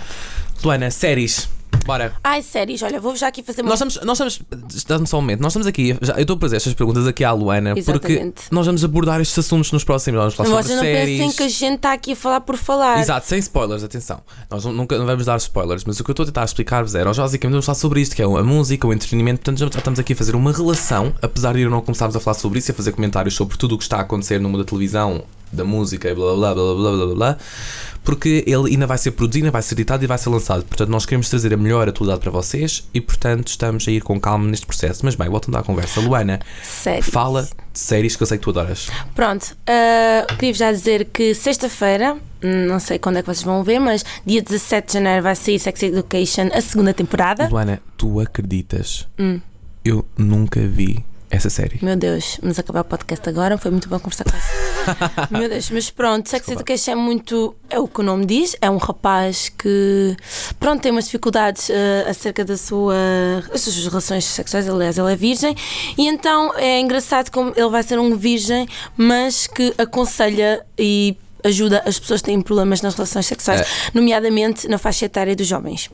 Luana, 0.66 0.90
séries. 0.90 1.48
Bora. 1.86 2.14
Ai, 2.24 2.42
séries, 2.42 2.82
olha, 2.82 3.00
vou 3.00 3.16
já 3.16 3.28
aqui 3.28 3.44
fazer 3.44 3.62
uma. 3.62 3.70
Nós 3.70 3.80
estamos, 3.80 4.04
nós 4.04 4.20
estamos, 4.20 4.84
dá-me 4.86 5.06
só 5.06 5.20
um 5.20 5.22
momento, 5.22 5.40
nós 5.42 5.52
estamos 5.52 5.68
aqui, 5.68 5.96
já, 6.02 6.14
eu 6.16 6.22
estou 6.22 6.36
a 6.38 6.40
fazer 6.40 6.56
estas 6.56 6.74
perguntas 6.74 7.06
aqui 7.06 7.24
à 7.24 7.32
Luana, 7.32 7.76
porque 7.76 8.14
Exatamente. 8.14 8.42
nós 8.50 8.66
vamos 8.66 8.84
abordar 8.84 9.22
estes 9.22 9.38
assuntos 9.38 9.72
nos 9.72 9.84
próximos, 9.84 10.20
nós 10.20 10.34
vamos 10.34 10.50
falar 10.50 10.64
Vocês 10.64 10.76
não 10.76 10.84
séries. 10.84 11.20
pensem 11.20 11.32
que 11.38 11.44
a 11.44 11.48
gente 11.48 11.76
está 11.76 11.94
aqui 11.94 12.14
a 12.14 12.16
falar 12.16 12.42
por 12.42 12.58
falar. 12.58 13.00
Exato, 13.00 13.28
sem 13.28 13.38
spoilers, 13.38 13.84
atenção. 13.84 14.22
Nós 14.50 14.66
nunca 14.66 14.98
não 14.98 15.06
vamos 15.06 15.28
dar 15.28 15.38
spoilers, 15.38 15.84
mas 15.86 16.00
o 16.00 16.04
que 16.04 16.10
eu 16.10 16.14
estou 16.14 16.24
a 16.24 16.26
tentar 16.26 16.46
explicar-vos 16.46 16.96
é, 16.96 17.04
nós 17.04 17.16
basicamente 17.16 17.52
vamos 17.54 17.66
falar 17.68 17.76
sobre 17.76 18.02
isto, 18.02 18.16
que 18.16 18.24
é 18.24 18.26
a 18.26 18.44
música, 18.44 18.88
o 18.88 18.92
entretenimento, 18.92 19.42
portanto 19.42 19.60
já 19.60 19.68
estamos 19.68 20.00
aqui 20.00 20.14
a 20.14 20.16
fazer 20.16 20.36
uma 20.36 20.52
relação, 20.52 21.14
apesar 21.22 21.54
de 21.54 21.62
eu 21.62 21.70
não 21.70 21.82
começarmos 21.82 22.16
a 22.16 22.20
falar 22.20 22.34
sobre 22.34 22.58
isso 22.58 22.72
e 22.72 22.74
a 22.74 22.76
fazer 22.76 22.94
comentários 22.94 23.36
sobre 23.36 23.56
tudo 23.58 23.76
o 23.76 23.78
que 23.78 23.84
está 23.84 23.98
a 23.98 24.02
acontecer 24.02 24.40
no 24.40 24.50
mundo 24.50 24.64
da 24.64 24.68
televisão, 24.68 25.24
da 25.56 25.64
música 25.64 26.10
e 26.10 26.14
blá 26.14 26.36
blá 26.36 26.54
blá 26.54 26.74
blá 26.74 26.92
blá 26.92 27.06
blá 27.06 27.16
blá, 27.16 27.38
porque 28.04 28.44
ele 28.46 28.72
ainda 28.72 28.86
vai 28.86 28.98
ser 28.98 29.12
produzido, 29.12 29.46
ainda 29.46 29.52
vai 29.52 29.62
ser 29.62 29.74
editado 29.74 30.04
e 30.04 30.08
vai 30.08 30.18
ser 30.18 30.30
lançado. 30.30 30.64
Portanto, 30.64 30.90
nós 30.90 31.06
queremos 31.06 31.28
trazer 31.28 31.54
a 31.54 31.58
melhor 31.58 31.90
atualidade 31.90 32.22
para 32.22 32.32
vocês 32.32 32.88
e, 32.94 33.02
portanto, 33.02 33.48
estamos 33.48 33.88
a 33.88 33.92
ir 33.92 34.02
com 34.02 34.20
calma 34.20 34.48
neste 34.48 34.66
processo. 34.66 35.02
Mas 35.04 35.16
bem, 35.16 35.28
voltando 35.28 35.58
à 35.58 35.64
conversa, 35.64 36.00
Luana, 36.00 36.40
séries. 36.64 37.10
fala 37.10 37.44
de 37.74 37.80
séries 37.80 38.16
que 38.16 38.22
eu 38.22 38.28
sei 38.28 38.38
que 38.38 38.44
tu 38.44 38.52
adoras. 38.52 38.88
Pronto, 39.16 39.58
ah, 39.68 40.26
uh, 40.32 40.38
queria 40.38 40.54
já 40.54 40.72
dizer 40.72 41.06
que 41.06 41.34
sexta-feira, 41.34 42.14
hum, 42.44 42.68
não 42.68 42.80
sei 42.80 43.00
quando 43.00 43.18
é 43.18 43.22
que 43.22 43.28
vocês 43.28 43.44
vão 43.44 43.64
ver, 43.64 43.80
mas 43.80 44.06
dia 44.26 44.42
17 44.42 44.88
de 44.88 44.94
janeiro 44.94 45.24
vai 45.24 45.36
sair 45.36 45.58
Sex 45.58 45.82
Education, 45.82 46.50
a 46.54 46.62
segunda 46.62 46.94
temporada. 46.94 47.48
Luana, 47.50 47.82
tu 47.98 48.20
acreditas? 48.20 49.08
Hum. 49.20 49.42
Eu 49.84 50.06
nunca 50.18 50.62
vi 50.62 51.04
essa 51.30 51.50
série. 51.50 51.80
Meu 51.82 51.96
Deus, 51.96 52.38
vamos 52.42 52.58
acabar 52.60 52.82
o 52.82 52.84
podcast 52.86 53.28
agora. 53.28 53.58
Foi 53.58 53.72
muito 53.72 53.90
bom 53.90 54.00
conversar 54.00 54.24
com 54.26 54.32
vocês. 54.32 55.30
Meu 55.32 55.50
Deus, 55.50 55.70
mas 55.72 55.90
pronto, 55.90 56.30
Sex. 56.30 56.48
Education 56.48 56.92
é 56.92 56.96
muito. 56.96 57.56
É 57.70 57.80
o 57.80 57.88
que 57.88 58.00
o 58.00 58.04
nome 58.04 58.26
diz. 58.26 58.56
É 58.62 58.70
um 58.70 58.78
rapaz 58.78 59.50
que. 59.50 60.16
Pronto, 60.60 60.82
tem 60.82 60.92
umas 60.92 61.06
dificuldades 61.06 61.70
eh, 61.70 62.06
acerca 62.08 62.46
da 62.46 62.56
sua, 62.58 62.96
as 63.54 63.62
suas 63.62 63.86
relações 63.86 64.24
sexuais. 64.26 64.70
Aliás, 64.70 64.98
ele 64.98 65.12
é 65.12 65.16
virgem. 65.16 65.56
E 65.98 66.08
então 66.08 66.54
é 66.58 66.80
engraçado 66.80 67.32
como 67.32 67.52
ele 67.56 67.70
vai 67.70 67.84
ser 67.84 68.00
um 68.00 68.16
virgem, 68.16 68.68
mas 68.96 69.48
que 69.48 69.74
aconselha 69.78 70.64
e 70.78 71.18
ajuda 71.44 71.84
as 71.86 72.00
pessoas 72.00 72.22
que 72.22 72.26
têm 72.28 72.42
problemas 72.42 72.82
nas 72.82 72.96
relações 72.96 73.26
sexuais, 73.28 73.62
É. 73.62 73.66
nomeadamente 73.94 74.68
na 74.68 74.78
faixa 74.80 75.06
etária 75.06 75.36
dos 75.36 75.46
jovens. 75.46 75.90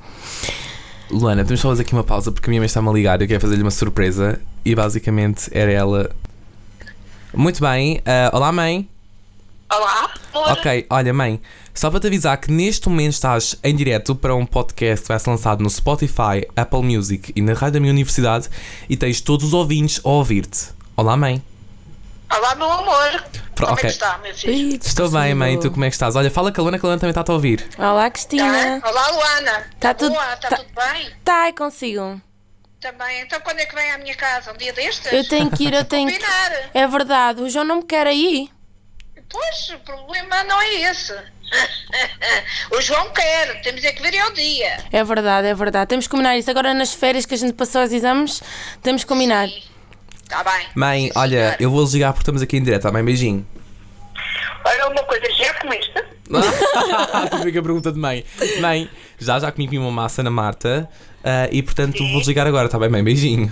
Luana, 1.11 1.43
temos 1.43 1.59
só 1.59 1.69
fazer 1.69 1.81
aqui 1.81 1.93
uma 1.93 2.03
pausa 2.03 2.31
porque 2.31 2.49
a 2.49 2.49
minha 2.49 2.61
mãe 2.61 2.65
está-me 2.65 2.87
a 2.87 2.91
ligar. 2.91 3.21
Eu 3.21 3.27
quero 3.27 3.41
fazer-lhe 3.41 3.61
uma 3.61 3.71
surpresa 3.71 4.39
e 4.63 4.73
basicamente 4.73 5.49
era 5.51 5.71
ela. 5.71 6.09
Muito 7.33 7.61
bem, 7.61 8.01
ah, 8.05 8.31
olá 8.33 8.51
mãe. 8.51 8.87
Olá, 9.69 10.13
amor. 10.33 10.51
Ok, 10.51 10.85
olha 10.89 11.13
mãe, 11.13 11.39
só 11.73 11.89
para 11.89 11.99
te 12.01 12.07
avisar 12.07 12.37
que 12.37 12.51
neste 12.51 12.89
momento 12.89 13.13
estás 13.13 13.55
em 13.63 13.73
direto 13.73 14.13
para 14.13 14.35
um 14.35 14.45
podcast 14.45 15.03
que 15.03 15.07
vai 15.07 15.19
ser 15.19 15.29
lançado 15.29 15.63
no 15.63 15.69
Spotify, 15.69 16.45
Apple 16.55 16.83
Music 16.83 17.31
e 17.33 17.41
na 17.41 17.53
rádio 17.53 17.73
da 17.73 17.79
minha 17.79 17.93
universidade 17.93 18.49
e 18.89 18.97
tens 18.97 19.21
todos 19.21 19.47
os 19.47 19.53
ouvintes 19.53 20.01
a 20.03 20.09
ouvir-te. 20.09 20.69
Olá 20.95 21.15
mãe. 21.15 21.41
Olá, 22.35 22.55
meu 22.55 22.71
amor. 22.71 23.23
Pro- 23.55 23.67
Como 23.67 23.73
ok. 23.73 23.83
é 23.83 23.87
que 23.87 23.87
está, 23.87 24.17
meu 24.19 24.33
filho? 24.33 24.53
Ih, 24.53 24.79
Estou 24.81 25.09
bem, 25.11 25.33
mãe, 25.35 25.59
tu 25.59 25.69
como 25.71 25.83
é 25.85 25.89
que 25.89 25.95
estás? 25.95 26.15
Olha, 26.15 26.31
fala 26.31 26.51
com 26.51 26.61
a 26.61 26.63
Luana, 26.63 26.79
que 26.79 26.85
a 26.85 26.87
Luana 26.87 26.99
também 26.99 27.11
está 27.11 27.29
a 27.29 27.33
ouvir. 27.35 27.67
Olá, 27.77 28.03
Tá? 28.03 28.09
Cristina. 28.11 28.81
Olá, 28.83 29.07
Luana. 29.11 29.65
Tá 29.79 29.93
tudo- 29.93 30.13
Boa, 30.13 30.33
está 30.33 30.49
tá- 30.49 30.57
tudo 30.57 30.69
bem? 30.73 31.11
Tá, 31.23 31.49
e 31.49 31.53
consigo. 31.53 32.21
Também. 32.79 33.21
Então, 33.21 33.39
quando 33.41 33.59
é 33.59 33.65
que 33.65 33.75
vem 33.75 33.91
à 33.91 33.97
minha 33.97 34.15
casa? 34.15 34.51
Um 34.51 34.57
dia 34.57 34.73
destes? 34.73 35.11
Eu 35.11 35.27
tenho 35.27 35.51
que 35.51 35.65
ir, 35.65 35.73
eu 35.73 35.83
tenho 35.85 36.07
que. 36.09 36.17
Combinar. 36.19 36.69
É 36.73 36.87
verdade, 36.87 37.41
o 37.41 37.49
João 37.49 37.65
não 37.65 37.75
me 37.77 37.83
quer 37.83 38.07
aí. 38.07 38.49
Pois, 39.29 39.69
o 39.69 39.79
problema 39.79 40.43
não 40.45 40.59
é 40.61 40.73
esse. 40.89 41.13
o 42.71 42.81
João 42.81 43.11
quer. 43.13 43.61
Temos 43.61 43.83
é 43.83 43.91
que 43.91 44.01
ver 44.01 44.17
ao 44.19 44.31
dia. 44.31 44.77
É 44.91 45.03
verdade, 45.03 45.47
é 45.47 45.53
verdade. 45.53 45.87
Temos 45.89 46.05
que 46.07 46.11
combinar 46.11 46.35
isso. 46.37 46.49
Agora 46.49 46.73
nas 46.73 46.93
férias 46.93 47.25
que 47.25 47.33
a 47.35 47.37
gente 47.37 47.53
passou 47.53 47.83
os 47.83 47.91
exames, 47.93 48.41
temos 48.81 49.03
que 49.03 49.07
combinar. 49.09 49.47
Está 50.31 50.45
bem. 50.45 50.65
Mãe, 50.73 51.01
Sim, 51.07 51.11
olha, 51.13 51.57
eu 51.59 51.69
vou 51.69 51.83
ligar 51.83 52.13
porque 52.13 52.21
estamos 52.21 52.41
aqui 52.41 52.55
em 52.55 52.63
direto, 52.63 52.83
tá 52.83 52.91
bem? 52.91 53.03
Beijinho. 53.03 53.45
Olha, 54.63 54.87
uma 54.87 55.03
coisa, 55.03 55.25
já 55.33 55.53
comeste? 55.55 56.05
Típica 57.37 57.61
pergunta 57.61 57.91
de 57.91 57.99
mãe. 57.99 58.23
Mãe, 58.61 58.89
já 59.19 59.37
já 59.39 59.51
comi 59.51 59.77
uma 59.77 59.91
massa 59.91 60.23
na 60.23 60.29
Marta 60.29 60.89
ah, 61.21 61.49
e 61.51 61.61
portanto 61.61 61.97
vou 62.11 62.19
desligar 62.19 62.47
agora, 62.47 62.69
tá 62.69 62.79
bem, 62.79 62.87
mãe? 62.87 63.03
Beijinho. 63.03 63.51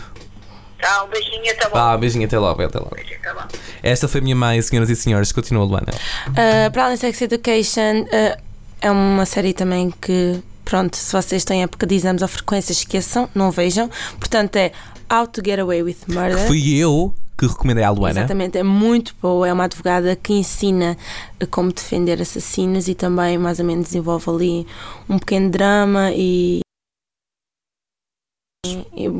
Tá, 0.80 1.04
um 1.04 1.10
beijinho, 1.10 1.52
até 1.52 1.66
logo. 1.66 1.76
Vá, 1.76 1.98
beijinho, 1.98 2.26
até 2.26 2.40
logo, 2.40 2.62
até 2.62 2.80
logo. 2.80 2.96
Beijinho, 2.96 3.20
até 3.20 3.34
logo. 3.34 3.48
Esta 3.84 4.08
foi 4.08 4.22
a 4.22 4.24
minha 4.24 4.36
mãe, 4.38 4.62
senhoras 4.62 4.90
e 4.90 4.96
senhores. 4.96 5.34
Continua, 5.34 5.66
Luana. 5.66 5.92
Uh, 6.30 6.72
para 6.72 6.86
além 6.86 6.96
de 6.96 7.02
Sex 7.02 7.22
Education, 7.24 8.04
uh, 8.04 8.42
é 8.82 8.90
uma 8.90 9.26
série 9.26 9.52
também 9.52 9.92
que, 10.02 10.42
pronto, 10.64 10.96
se 10.96 11.12
vocês 11.12 11.44
têm 11.44 11.64
época 11.64 11.86
de 11.86 11.96
exames 11.96 12.22
ou 12.22 12.28
frequências, 12.30 12.78
esqueçam, 12.78 13.30
não 13.36 13.52
vejam. 13.52 13.90
Portanto, 14.18 14.56
é 14.56 14.72
How 15.12 15.28
to 15.28 15.42
Get 15.44 15.60
Away 15.60 15.84
with 15.84 15.98
Murder. 16.08 16.38
Fui 16.48 16.76
eu 16.76 17.14
que 17.40 17.48
recomendei 17.48 17.84
à 17.84 17.90
Luana. 17.90 18.20
Exatamente, 18.20 18.58
é 18.58 18.64
muito 18.64 19.16
boa. 19.22 19.48
É 19.48 19.54
uma 19.54 19.64
advogada 19.64 20.16
que 20.16 20.34
ensina 20.34 20.98
a 21.40 21.46
como 21.46 21.72
defender 21.72 22.22
assassinos 22.22 22.90
e 22.90 22.94
também, 22.94 23.38
mais 23.38 23.60
ou 23.60 23.66
menos, 23.66 23.86
desenvolve 23.86 24.30
ali 24.30 24.68
um 25.10 25.18
pequeno 25.18 25.50
drama 25.50 26.12
e. 26.12 26.60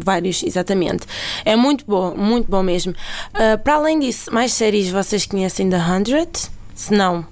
Vários, 0.04 0.44
exatamente. 0.44 1.08
É 1.46 1.56
muito 1.56 1.86
bom, 1.86 2.14
muito 2.14 2.52
bom 2.52 2.62
mesmo. 2.62 2.92
Uh, 2.92 3.58
para 3.64 3.76
além 3.76 4.00
disso, 4.00 4.34
mais 4.34 4.52
séries 4.52 4.90
vocês 4.90 5.26
conhecem 5.26 5.70
The 5.70 5.80
100? 5.80 6.52
Se 6.76 6.94
não, 6.94 7.26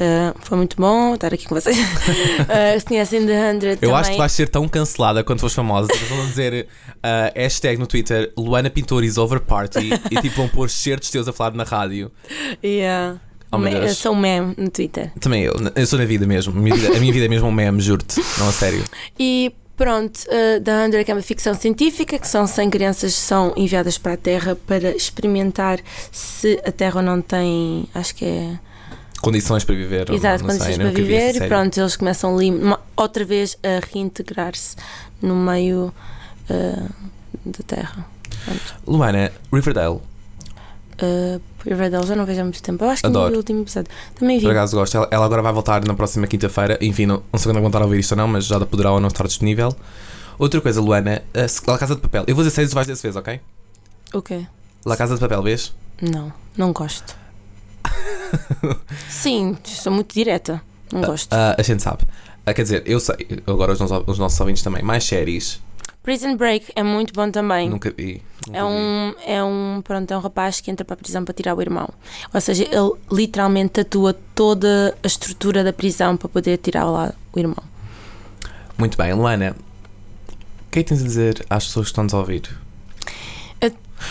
uh, 0.00 0.34
foi 0.40 0.56
muito 0.58 0.76
bom 0.76 1.14
estar 1.14 1.32
aqui 1.32 1.46
com 1.46 1.54
vocês. 1.54 1.76
Uh, 1.76 2.78
se 2.80 2.86
conhecem 2.86 3.26
The 3.26 3.52
100 3.60 3.68
Eu 3.70 3.76
também. 3.78 3.94
acho 3.96 4.10
que 4.12 4.16
vais 4.18 4.32
ser 4.32 4.48
tão 4.48 4.68
cancelada 4.68 5.22
quando 5.24 5.40
fores 5.40 5.54
famosa. 5.54 5.88
Vão 6.08 6.26
dizer 6.26 6.66
uh, 6.88 7.32
hashtag 7.34 7.78
no 7.78 7.86
Twitter 7.86 8.32
Luana 8.36 8.70
Pintor 8.70 9.04
is 9.04 9.18
over 9.18 9.40
party 9.40 9.90
e 10.10 10.20
tipo 10.20 10.36
vão 10.36 10.48
pôr 10.48 10.68
certos 10.70 11.10
teus 11.10 11.26
a 11.28 11.32
falar 11.32 11.52
na 11.54 11.64
rádio. 11.64 12.10
Yeah. 12.62 13.20
Oh, 13.52 13.58
Me- 13.58 13.72
eu 13.72 13.94
sou 13.94 14.12
um 14.12 14.16
meme 14.16 14.54
no 14.58 14.68
Twitter. 14.70 15.12
Também 15.20 15.42
eu, 15.44 15.54
eu 15.76 15.86
sou 15.86 15.98
na 15.98 16.04
vida 16.04 16.26
mesmo. 16.26 16.52
A 16.58 16.60
minha 16.60 16.74
vida, 16.74 16.96
a 16.96 17.00
minha 17.00 17.12
vida 17.12 17.26
é 17.26 17.28
mesmo 17.28 17.46
um 17.48 17.52
meme, 17.52 17.80
juro-te. 17.80 18.20
Não 18.38 18.48
a 18.48 18.52
sério. 18.52 18.82
E 19.16 19.54
pronto, 19.76 20.18
uh, 20.26 20.60
The 20.60 20.84
Hundred 20.84 21.08
é 21.10 21.14
uma 21.14 21.22
ficção 21.22 21.54
científica 21.54 22.18
que 22.18 22.26
são 22.26 22.46
100 22.48 22.70
crianças 22.70 23.14
que 23.14 23.20
são 23.20 23.52
enviadas 23.56 23.96
para 23.96 24.14
a 24.14 24.16
Terra 24.16 24.56
para 24.66 24.90
experimentar 24.96 25.78
se 26.10 26.60
a 26.66 26.72
Terra 26.72 27.00
não 27.00 27.20
tem, 27.20 27.88
acho 27.94 28.14
que 28.16 28.24
é, 28.24 28.58
Condições 29.24 29.64
para 29.64 29.74
viver. 29.74 30.10
exato, 30.10 30.42
não 30.44 30.50
sei, 30.50 30.58
condições 30.58 30.78
nunca 30.78 30.92
para 30.92 31.02
vi 31.02 31.14
essa 31.14 31.32
viver 31.32 31.44
e 31.46 31.48
pronto, 31.48 31.80
eles 31.80 31.96
começam 31.96 32.36
outra 32.96 33.24
vez 33.24 33.56
a 33.62 33.84
reintegrar-se 33.92 34.76
no 35.22 35.34
meio 35.36 35.92
uh, 36.50 36.90
da 37.46 37.58
Terra. 37.66 38.06
Pronto. 38.44 38.74
Luana, 38.86 39.32
Riverdale, 39.52 40.00
Uh, 41.02 41.40
Riverdale 41.66 42.06
já 42.06 42.14
não 42.14 42.24
vejo 42.24 42.40
há 42.40 42.44
muito 42.44 42.62
tempo. 42.62 42.84
Eu 42.84 42.88
acho 42.90 43.02
que 43.02 43.08
não 43.08 43.16
Adoro. 43.16 43.30
vi 43.30 43.34
o 43.34 43.38
último 43.38 43.62
episódio. 43.62 43.90
Também 44.16 44.38
vi. 44.38 44.44
por 44.44 44.52
acaso 44.52 44.76
gosto. 44.76 44.96
Ela, 44.96 45.08
ela 45.10 45.24
agora 45.26 45.42
vai 45.42 45.52
voltar 45.52 45.84
na 45.84 45.92
próxima 45.92 46.24
quinta-feira. 46.28 46.78
Enfim, 46.80 47.04
não, 47.06 47.20
não 47.32 47.38
sei 47.38 47.50
quando 47.50 47.58
vão 47.58 47.66
estar 47.66 47.80
a 47.82 47.84
ouvir 47.84 47.98
isto 47.98 48.12
ou 48.12 48.16
não, 48.16 48.28
mas 48.28 48.44
já 48.46 48.60
poderá 48.64 48.92
ou 48.92 49.00
não 49.00 49.08
estar 49.08 49.26
disponível. 49.26 49.74
Outra 50.38 50.60
coisa, 50.60 50.80
Luana, 50.80 51.20
a 51.34 51.48
se- 51.48 51.60
La 51.66 51.76
Casa 51.78 51.96
de 51.96 52.00
Papel. 52.00 52.22
Eu 52.28 52.34
vou 52.36 52.44
dizer 52.44 52.62
e 52.62 52.68
tu 52.68 52.74
vais 52.76 52.86
dizer 52.86 52.96
se 52.96 53.02
vês, 53.02 53.16
ok? 53.16 53.40
O 54.14 54.22
quê? 54.22 54.46
La 54.86 54.96
Casa 54.96 55.14
de 55.14 55.20
Papel, 55.20 55.42
vês? 55.42 55.74
Não, 56.00 56.32
não 56.56 56.72
gosto. 56.72 57.16
Sim, 59.08 59.56
sou 59.64 59.92
muito 59.92 60.14
direta. 60.14 60.60
Não 60.92 61.02
gosto. 61.02 61.32
Ah, 61.32 61.54
a 61.58 61.62
gente 61.62 61.82
sabe. 61.82 62.02
Ah, 62.46 62.52
quer 62.52 62.62
dizer, 62.62 62.82
eu 62.86 63.00
sei, 63.00 63.16
agora 63.46 63.72
os 63.72 63.80
nossos, 63.80 64.02
os 64.06 64.18
nossos 64.18 64.38
ouvintes 64.40 64.62
também. 64.62 64.82
Mais 64.82 65.04
séries, 65.04 65.60
Prison 66.02 66.36
Break 66.36 66.70
é 66.76 66.82
muito 66.82 67.14
bom 67.14 67.30
também. 67.30 67.70
nunca 67.70 67.90
vi. 67.96 68.20
nunca 68.46 68.58
É 68.58 68.62
vi. 68.62 68.68
um, 68.68 69.14
é 69.26 69.42
um, 69.42 69.80
pronto, 69.82 70.10
é 70.10 70.16
um 70.16 70.20
rapaz 70.20 70.60
que 70.60 70.70
entra 70.70 70.84
para 70.84 70.92
a 70.92 70.96
prisão 70.98 71.24
para 71.24 71.32
tirar 71.32 71.54
o 71.54 71.60
irmão. 71.62 71.88
Ou 72.32 72.40
seja, 72.42 72.64
ele 72.64 72.92
literalmente 73.10 73.70
tatua 73.70 74.14
toda 74.34 74.94
a 75.02 75.06
estrutura 75.06 75.64
da 75.64 75.72
prisão 75.72 76.16
para 76.18 76.28
poder 76.28 76.58
tirar 76.58 76.84
lá 76.84 77.14
o 77.32 77.38
irmão. 77.38 77.56
Muito 78.76 78.98
bem, 78.98 79.14
Luana, 79.14 79.56
o 80.66 80.70
que 80.70 80.80
é 80.80 80.82
que 80.82 80.88
tens 80.90 81.00
a 81.00 81.04
dizer 81.04 81.46
às 81.48 81.64
pessoas 81.64 81.86
que 81.86 81.92
estão-nos 81.92 82.12
a 82.12 82.18
ouvir? 82.18 82.42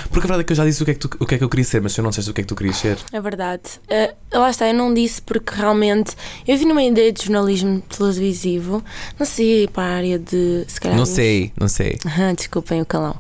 Porque 0.10 0.20
a 0.20 0.22
verdade 0.22 0.42
é 0.42 0.44
que 0.44 0.52
eu 0.52 0.56
já 0.56 0.66
disse 0.66 0.82
o 0.82 0.86
que 0.86 0.92
é 0.92 0.94
que, 0.94 1.00
tu, 1.00 1.10
o 1.20 1.26
que, 1.26 1.36
é 1.36 1.38
que 1.38 1.44
eu 1.44 1.50
queria 1.50 1.66
ser, 1.66 1.82
mas 1.82 1.94
se 1.94 2.00
eu 2.00 2.04
não 2.04 2.10
disseste 2.10 2.32
o 2.32 2.34
que 2.34 2.42
é 2.42 2.44
que 2.44 2.48
tu 2.48 2.56
querias 2.56 2.78
ser. 2.78 2.98
É 3.12 3.22
verdade. 3.22 3.64
Eh, 3.90 4.14
lá 4.34 4.50
está, 4.50 4.68
eu 4.68 4.74
não 4.74 4.94
disse 4.94 5.22
porque 5.22 5.54
realmente 5.56 6.16
eu 6.48 6.58
vi 6.58 6.66
numa 6.66 6.84
ideia 6.84 7.12
de 7.12 7.24
jornalismo 7.24 7.82
televisivo, 7.82 8.84
não 9.20 9.26
sei, 9.26 9.68
para 9.68 9.84
a 9.84 9.96
área 9.96 10.20
de. 10.20 10.66
Se 10.68 10.80
calhar, 10.80 10.98
Não 10.98 11.06
sei, 11.06 11.52
não 11.60 11.68
sei. 11.68 11.98
Desculpem 12.36 12.82
o 12.82 12.86
calão. 12.86 13.16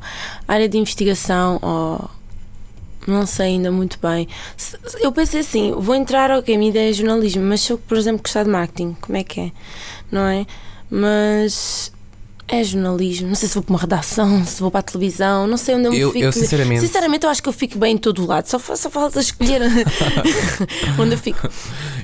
Área 0.48 0.68
de 0.68 0.78
investigação 0.78 1.60
ou. 1.62 2.10
Não 3.06 3.26
sei 3.26 3.48
ainda 3.48 3.70
muito 3.70 4.00
bem. 4.02 4.28
Eu 5.02 5.12
pensei 5.12 5.42
assim: 5.42 5.74
vou 5.78 5.94
entrar, 5.94 6.32
ok, 6.32 6.58
minha 6.58 6.70
ideia 6.70 6.90
é 6.90 6.94
jornalismo, 6.94 7.44
mas 7.44 7.62
se 7.62 7.74
eu, 7.74 7.78
por 7.78 7.98
exemplo, 7.98 8.22
gostar 8.24 8.44
de 8.44 8.50
marketing, 8.50 8.96
como 9.02 9.18
é 9.18 9.24
que 9.24 9.42
é? 9.42 9.52
Não 10.12 10.22
é? 10.26 10.46
Mas. 10.90 11.92
É 12.48 12.64
jornalismo. 12.64 13.28
Não 13.30 13.36
sei 13.36 13.48
se 13.48 13.54
vou 13.56 13.64
para 13.64 13.74
uma 13.74 13.80
redação, 13.80 14.46
se 14.46 14.60
vou 14.62 14.70
para 14.70 14.82
a 14.82 14.84
televisão, 14.84 15.48
não 15.48 15.58
sei 15.58 15.76
onde 15.76 15.86
eu 15.88 15.92
me 15.92 16.00
Eu, 16.00 16.12
fico. 16.12 16.26
eu 16.26 16.32
sinceramente. 16.32 16.82
Sinceramente, 16.82 17.26
eu 17.26 17.30
acho 17.30 17.42
que 17.42 17.50
eu 17.50 17.54
fico 17.54 17.78
bem 17.78 17.96
em 17.96 17.98
todo 17.98 18.24
o 18.24 18.28
lado. 18.28 18.48
Só, 18.48 18.60
só 18.60 18.90
falta 18.90 19.20
escolher 19.20 19.62
onde 21.00 21.14
eu 21.14 21.18
fico. 21.18 21.48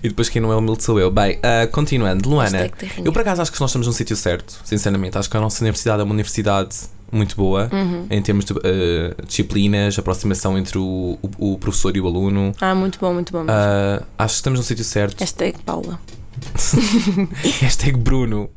E 0.02 0.08
depois 0.10 0.30
quem 0.30 0.42
não 0.42 0.52
é 0.52 0.56
humilde 0.56 0.84
sou 0.84 1.00
eu. 1.00 1.12
Bem, 1.12 1.40
ah, 1.44 1.68
continuando, 1.68 2.28
Luana, 2.30 2.70
eu 3.04 3.12
por 3.12 3.22
acaso 3.22 3.42
acho 3.42 3.52
que 3.52 3.60
nós 3.60 3.70
estamos 3.70 3.86
no 3.88 3.94
sítio 3.94 4.16
certo, 4.16 4.60
sinceramente. 4.64 5.18
Acho 5.18 5.30
que 5.30 5.38
a 5.38 5.42
nossa 5.42 5.62
universidade 5.64 6.02
é 6.02 6.04
uma 6.04 6.14
universidade 6.14 6.76
muito 7.12 7.36
boa 7.36 7.68
Uhum. 7.74 8.06
em 8.10 8.22
termos 8.22 8.46
de 8.46 8.54
ah, 8.54 9.16
disciplinas, 9.28 9.98
aproximação 10.00 10.58
entre 10.58 10.78
o, 10.78 11.18
o, 11.38 11.54
o 11.54 11.58
professor 11.58 11.96
e 11.98 12.00
o 12.02 12.08
aluno. 12.08 12.54
Ah, 12.62 12.74
muito 12.74 12.98
bom, 13.00 13.14
muito 13.14 13.32
bom. 13.34 13.46
Ah, 13.48 14.02
acho 14.18 14.36
que 14.36 14.40
estamos 14.40 14.60
no 14.60 14.66
sítio 14.66 14.86
certo. 14.86 15.20
Hashtag 15.20 15.58
Paula. 15.66 16.00
Hashtag 17.62 17.98
Bruno. 17.98 18.50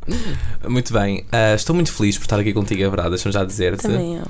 Muito 0.68 0.92
bem. 0.92 1.24
Ah, 1.32 1.54
estou 1.54 1.74
muito 1.74 1.92
feliz 1.92 2.16
por 2.16 2.24
estar 2.24 2.38
aqui 2.38 2.52
contigo, 2.52 2.82
é 2.82 2.88
verdade. 2.88 3.10
Deixa-me 3.10 3.32
já 3.32 3.44
dizer-te. 3.44 3.82
Também 3.82 4.16
eu. 4.16 4.22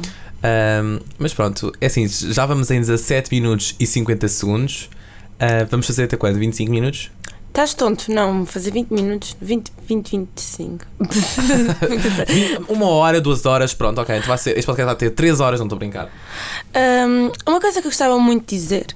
Ahm, 0.43 1.01
mas 1.19 1.33
pronto, 1.33 1.73
é 1.81 1.87
assim, 1.87 2.07
já 2.09 2.45
vamos 2.47 2.71
em 2.71 2.81
17 2.81 3.33
minutos 3.33 3.75
e 3.79 3.87
50 3.87 4.29
segundos. 4.29 4.91
Ah, 5.39 5.67
vamos 5.71 5.87
fazer 5.87 6.05
até 6.05 6.17
quando? 6.17 6.39
25 6.39 6.71
minutos? 6.71 7.11
Estás 7.53 7.75
tonto? 7.75 8.11
Não, 8.11 8.47
fazer 8.47 8.71
20 8.71 8.91
minutos. 8.93 9.37
20, 9.39 9.73
20, 9.87 10.11
25. 10.11 10.87
Uma 12.67 12.87
hora, 12.87 13.21
duas 13.21 13.45
horas, 13.45 13.75
pronto, 13.75 14.01
ok. 14.01 14.17
Então 14.17 14.29
vai 14.29 14.39
ser, 14.39 14.57
este 14.57 14.65
podcast 14.65 14.87
vai 14.87 14.97
ter 14.97 15.11
3 15.11 15.39
horas, 15.39 15.61
não 15.61 15.67
estou 15.67 15.77
a 15.77 15.79
brincar. 15.79 16.11
Um, 16.75 17.31
uma 17.47 17.61
coisa 17.61 17.83
que 17.83 17.87
eu 17.87 17.91
gostava 17.91 18.19
muito 18.19 18.49
de 18.49 18.57
dizer, 18.57 18.87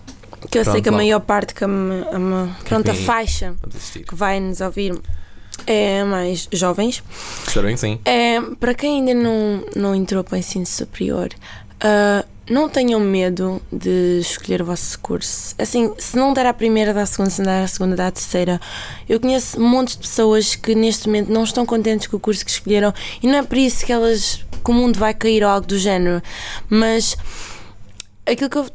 que 0.51 0.59
eu 0.59 0.64
sei 0.64 0.72
Pronto, 0.75 0.83
que 0.83 0.88
a 0.88 0.92
maior 0.92 1.20
parte 1.20 1.55
que 1.55 1.64
a, 1.64 1.68
a 1.68 2.64
pronto, 2.64 2.90
a 2.90 2.94
faixa 2.94 3.55
que 4.07 4.14
vai 4.14 4.40
nos 4.40 4.61
ouvir 4.61 4.94
é 5.66 6.05
mais 6.05 6.49
jovens. 6.53 7.03
Espero 7.46 7.68
que 7.68 7.77
sim. 7.77 7.99
É, 8.05 8.40
para 8.61 8.75
quem 8.75 8.99
ainda 8.99 9.14
não, 9.14 9.64
não 9.75 9.94
entrou 9.94 10.22
para 10.22 10.37
o 10.37 10.38
ensino 10.38 10.66
superior, 10.66 11.31
ah, 11.81 12.25
não 12.49 12.68
tenham 12.68 13.01
medo 13.01 13.61
de 13.72 14.20
escolher 14.20 14.62
o 14.62 14.64
vosso 14.64 14.99
curso. 15.01 15.55
Assim, 15.59 15.92
se 15.99 16.16
não 16.16 16.33
der 16.33 16.46
à 16.46 16.55
primeira, 16.55 16.94
dá 16.94 17.03
à 17.03 17.07
segunda, 17.07 17.31
se 17.31 17.38
não 17.40 17.46
der 17.46 17.64
à 17.64 17.66
segunda, 17.66 17.96
dá 17.96 18.07
à 18.07 18.11
terceira. 18.11 18.61
Eu 19.09 19.18
conheço 19.18 19.61
montes 19.61 19.96
de 19.96 20.03
pessoas 20.03 20.55
que 20.55 20.75
neste 20.75 21.09
momento 21.09 21.33
não 21.33 21.42
estão 21.42 21.66
contentes 21.66 22.07
com 22.07 22.16
o 22.16 22.20
curso 22.20 22.44
que 22.44 22.51
escolheram 22.51 22.94
e 23.22 23.27
não 23.27 23.38
é 23.38 23.42
por 23.42 23.59
isso 23.59 23.85
que 23.85 23.92
elas 23.92 24.44
que 24.64 24.70
o 24.70 24.75
mundo 24.75 24.99
vai 24.99 25.12
cair 25.12 25.42
ou 25.42 25.51
algo 25.51 25.66
do 25.66 25.79
género. 25.79 26.22
Mas 26.68 27.16
aquilo 28.25 28.49
que 28.49 28.59
eu 28.59 28.66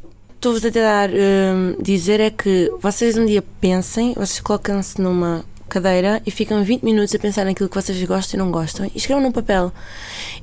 estou-vos 0.42 0.64
a 0.64 0.72
tentar 0.72 1.08
hum, 1.08 1.76
dizer 1.80 2.18
é 2.18 2.28
que 2.28 2.68
vocês 2.80 3.16
um 3.16 3.24
dia 3.24 3.44
pensem, 3.60 4.12
vocês 4.14 4.40
colocam-se 4.40 5.00
numa 5.00 5.44
cadeira 5.68 6.20
e 6.26 6.32
ficam 6.32 6.64
20 6.64 6.82
minutos 6.82 7.14
a 7.14 7.18
pensar 7.20 7.44
naquilo 7.44 7.68
que 7.68 7.74
vocês 7.76 8.02
gostam 8.02 8.40
e 8.40 8.42
não 8.42 8.50
gostam 8.50 8.86
e 8.86 8.98
escrevam 8.98 9.22
num 9.22 9.30
papel. 9.30 9.72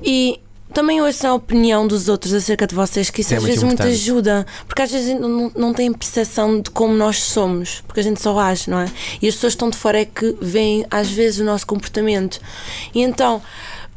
E 0.02 0.40
também 0.72 1.02
ouçam 1.02 1.32
a 1.32 1.34
opinião 1.34 1.86
dos 1.86 2.08
outros 2.08 2.32
acerca 2.32 2.66
de 2.66 2.74
vocês, 2.74 3.10
que 3.10 3.20
isso 3.20 3.34
é 3.34 3.36
às 3.36 3.42
muito 3.42 3.50
vezes 3.50 3.62
muito 3.62 3.74
importante. 3.74 4.00
ajuda, 4.00 4.46
porque 4.66 4.80
às 4.80 4.90
vezes 4.90 5.20
não, 5.20 5.28
não, 5.28 5.52
não 5.54 5.74
têm 5.74 5.92
percepção 5.92 6.62
de 6.62 6.70
como 6.70 6.94
nós 6.94 7.22
somos, 7.22 7.82
porque 7.86 8.00
a 8.00 8.02
gente 8.02 8.22
só 8.22 8.38
age, 8.38 8.70
não 8.70 8.80
é? 8.80 8.86
E 9.20 9.28
as 9.28 9.34
pessoas 9.34 9.52
que 9.52 9.56
estão 9.56 9.68
de 9.68 9.76
fora 9.76 10.00
é 10.00 10.06
que 10.06 10.34
veem 10.40 10.86
às 10.90 11.10
vezes 11.10 11.40
o 11.40 11.44
nosso 11.44 11.66
comportamento. 11.66 12.40
E 12.94 13.02
então, 13.02 13.42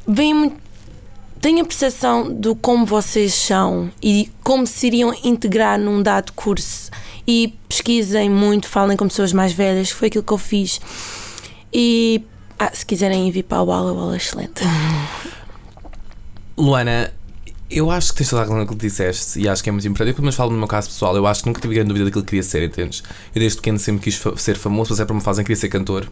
veem 0.06 0.34
muito 0.34 0.64
tenham 1.44 1.64
a 1.64 1.66
percepção 1.66 2.34
do 2.34 2.56
como 2.56 2.86
vocês 2.86 3.34
são 3.34 3.92
e 4.02 4.32
como 4.42 4.66
se 4.66 4.88
iriam 4.88 5.14
integrar 5.26 5.78
num 5.78 6.02
dado 6.02 6.32
curso 6.32 6.90
e 7.28 7.54
pesquisem 7.68 8.30
muito, 8.30 8.66
falem 8.66 8.96
com 8.96 9.10
pessoas 9.10 9.34
mais 9.34 9.52
velhas, 9.52 9.92
que 9.92 9.96
foi 10.00 10.08
aquilo 10.08 10.24
que 10.24 10.32
eu 10.32 10.38
fiz. 10.38 10.80
E 11.74 12.24
ah, 12.58 12.72
se 12.74 12.86
quiserem 12.86 13.28
ir 13.28 13.32
vir 13.32 13.44
para 13.44 13.62
o 13.62 13.66
Bala, 13.66 13.92
o 13.92 13.96
Bala 13.96 14.14
é 14.14 14.18
excelente. 14.18 14.64
Luana, 16.56 17.12
eu 17.70 17.92
acho 17.92 18.14
que 18.14 18.20
tens 18.20 18.30
toda 18.30 18.44
a 18.44 18.46
razão 18.46 18.58
naquilo 18.60 18.78
que 18.78 18.88
disseste 18.88 19.42
e 19.42 19.50
acho 19.50 19.62
que 19.62 19.68
é 19.68 19.72
muito 19.74 19.86
importante. 19.86 20.12
Eu, 20.12 20.14
pelo 20.14 20.24
menos, 20.24 20.36
falo 20.36 20.52
no 20.52 20.58
meu 20.58 20.68
caso 20.68 20.88
pessoal. 20.88 21.14
Eu 21.18 21.28
acho 21.28 21.42
que 21.42 21.50
nunca 21.50 21.60
tive 21.60 21.74
grande 21.74 21.90
dúvida 21.90 22.06
daquilo 22.06 22.24
que 22.24 22.30
queria 22.30 22.44
ser, 22.44 22.64
entendes? 22.64 23.04
Eu 23.36 23.42
desde 23.42 23.58
pequeno 23.58 23.80
sempre 23.80 24.02
quis 24.02 24.22
ser 24.38 24.56
famoso, 24.56 24.92
mas 24.92 25.02
é 25.02 25.06
para 25.06 25.14
uma 25.14 25.22
fase 25.22 25.42
em 25.42 25.44
que 25.44 25.48
queria 25.48 25.60
ser 25.60 25.68
cantor. 25.68 26.08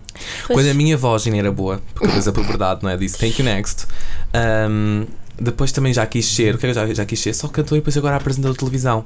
Pois. 0.45 0.59
Quando 0.59 0.69
a 0.69 0.73
minha 0.73 0.97
voz 0.97 1.25
ainda 1.25 1.37
era 1.37 1.51
boa, 1.53 1.81
porque 1.93 2.07
depois 2.07 2.27
a 2.27 2.33
puberdade, 2.33 2.83
não 2.83 2.89
é? 2.89 2.97
Disse 2.97 3.17
thank 3.17 3.39
you 3.39 3.45
next. 3.45 3.87
Um, 4.35 5.05
depois 5.41 5.71
também 5.71 5.93
já 5.93 6.05
quis 6.05 6.25
ser, 6.25 6.55
o 6.55 6.57
que 6.57 6.65
é 6.67 6.71
que 6.73 6.79
eu 6.79 6.87
já, 6.87 6.93
já 6.93 7.05
quis 7.05 7.19
ser? 7.19 7.33
Só 7.33 7.47
cantor 7.47 7.77
e 7.77 7.81
depois 7.81 7.97
agora 7.97 8.15
apresentador 8.15 8.53
de 8.53 8.59
televisão. 8.59 9.03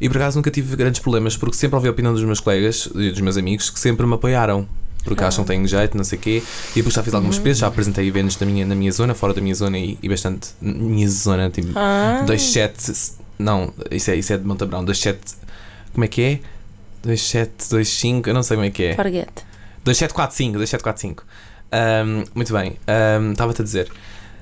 E 0.00 0.08
por 0.08 0.16
acaso 0.18 0.36
nunca 0.36 0.50
tive 0.50 0.74
grandes 0.76 1.00
problemas, 1.00 1.36
porque 1.36 1.56
sempre 1.56 1.76
ouvi 1.76 1.88
a 1.88 1.90
opinião 1.90 2.12
dos 2.12 2.22
meus 2.24 2.40
colegas 2.40 2.88
e 2.94 3.10
dos 3.10 3.20
meus 3.20 3.36
amigos 3.36 3.70
que 3.70 3.78
sempre 3.78 4.06
me 4.06 4.14
apoiaram. 4.14 4.68
Porque 5.04 5.22
acham 5.24 5.44
que 5.44 5.48
tenho 5.52 5.66
jeito, 5.66 5.96
não 5.96 6.04
sei 6.04 6.18
o 6.18 6.20
quê. 6.20 6.42
E 6.72 6.74
depois 6.76 6.94
já 6.94 7.02
fiz 7.02 7.14
algumas 7.14 7.38
vezes, 7.38 7.60
já 7.60 7.68
apresentei 7.68 8.06
eventos 8.06 8.38
na 8.38 8.44
minha, 8.46 8.66
na 8.66 8.74
minha 8.74 8.92
zona, 8.92 9.14
fora 9.14 9.32
da 9.32 9.40
minha 9.40 9.54
zona 9.54 9.78
e, 9.78 9.96
e 10.02 10.08
bastante. 10.08 10.48
minha 10.60 11.08
zona, 11.08 11.48
tipo, 11.48 11.68
Ah. 11.76 12.24
27 12.28 13.12
Não, 13.38 13.72
isso 13.90 14.10
é, 14.10 14.16
isso 14.16 14.32
é 14.32 14.36
de 14.36 14.44
Montabrão. 14.44 14.84
27. 14.84 15.18
Como 15.94 16.04
é 16.04 16.08
que 16.08 16.20
é? 16.22 16.40
2725, 17.04 18.28
eu 18.28 18.34
não 18.34 18.42
sei 18.42 18.56
como 18.56 18.66
é 18.66 18.70
que 18.70 18.82
é. 18.84 18.94
Forget. 18.96 19.30
2745, 19.84 20.58
2745. 20.58 21.24
Ahm, 21.70 22.24
muito 22.34 22.52
bem. 22.52 22.76
Estava-te 23.32 23.62
a 23.62 23.64
dizer. 23.64 23.88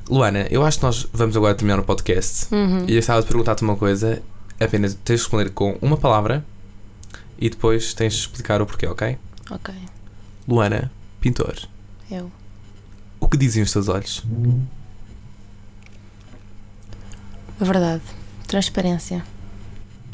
Luana, 0.09 0.47
eu 0.51 0.65
acho 0.65 0.79
que 0.79 0.85
nós 0.85 1.07
vamos 1.13 1.37
agora 1.37 1.55
terminar 1.55 1.81
o 1.81 1.83
podcast. 1.83 2.55
Uhum. 2.55 2.85
E 2.87 2.93
eu 2.93 2.99
estava 2.99 3.21
a 3.21 3.23
perguntar-te 3.23 3.63
uma 3.63 3.77
coisa. 3.77 4.23
Apenas 4.61 4.95
tens 4.95 5.19
de 5.19 5.23
responder 5.23 5.51
com 5.51 5.77
uma 5.83 5.97
palavra 5.97 6.45
e 7.39 7.51
depois 7.51 7.93
tens 7.93 8.15
de 8.15 8.21
explicar 8.21 8.63
o 8.63 8.67
porquê, 8.67 8.87
ok? 8.87 9.19
Ok. 9.51 9.75
Luana, 10.47 10.91
pintor. 11.21 11.57
Eu. 12.11 12.31
O 13.19 13.29
que 13.29 13.37
dizem 13.37 13.63
os 13.63 13.73
teus 13.73 13.89
olhos? 13.89 14.23
A 17.61 17.65
verdade. 17.65 18.03
Transparência. 18.47 19.25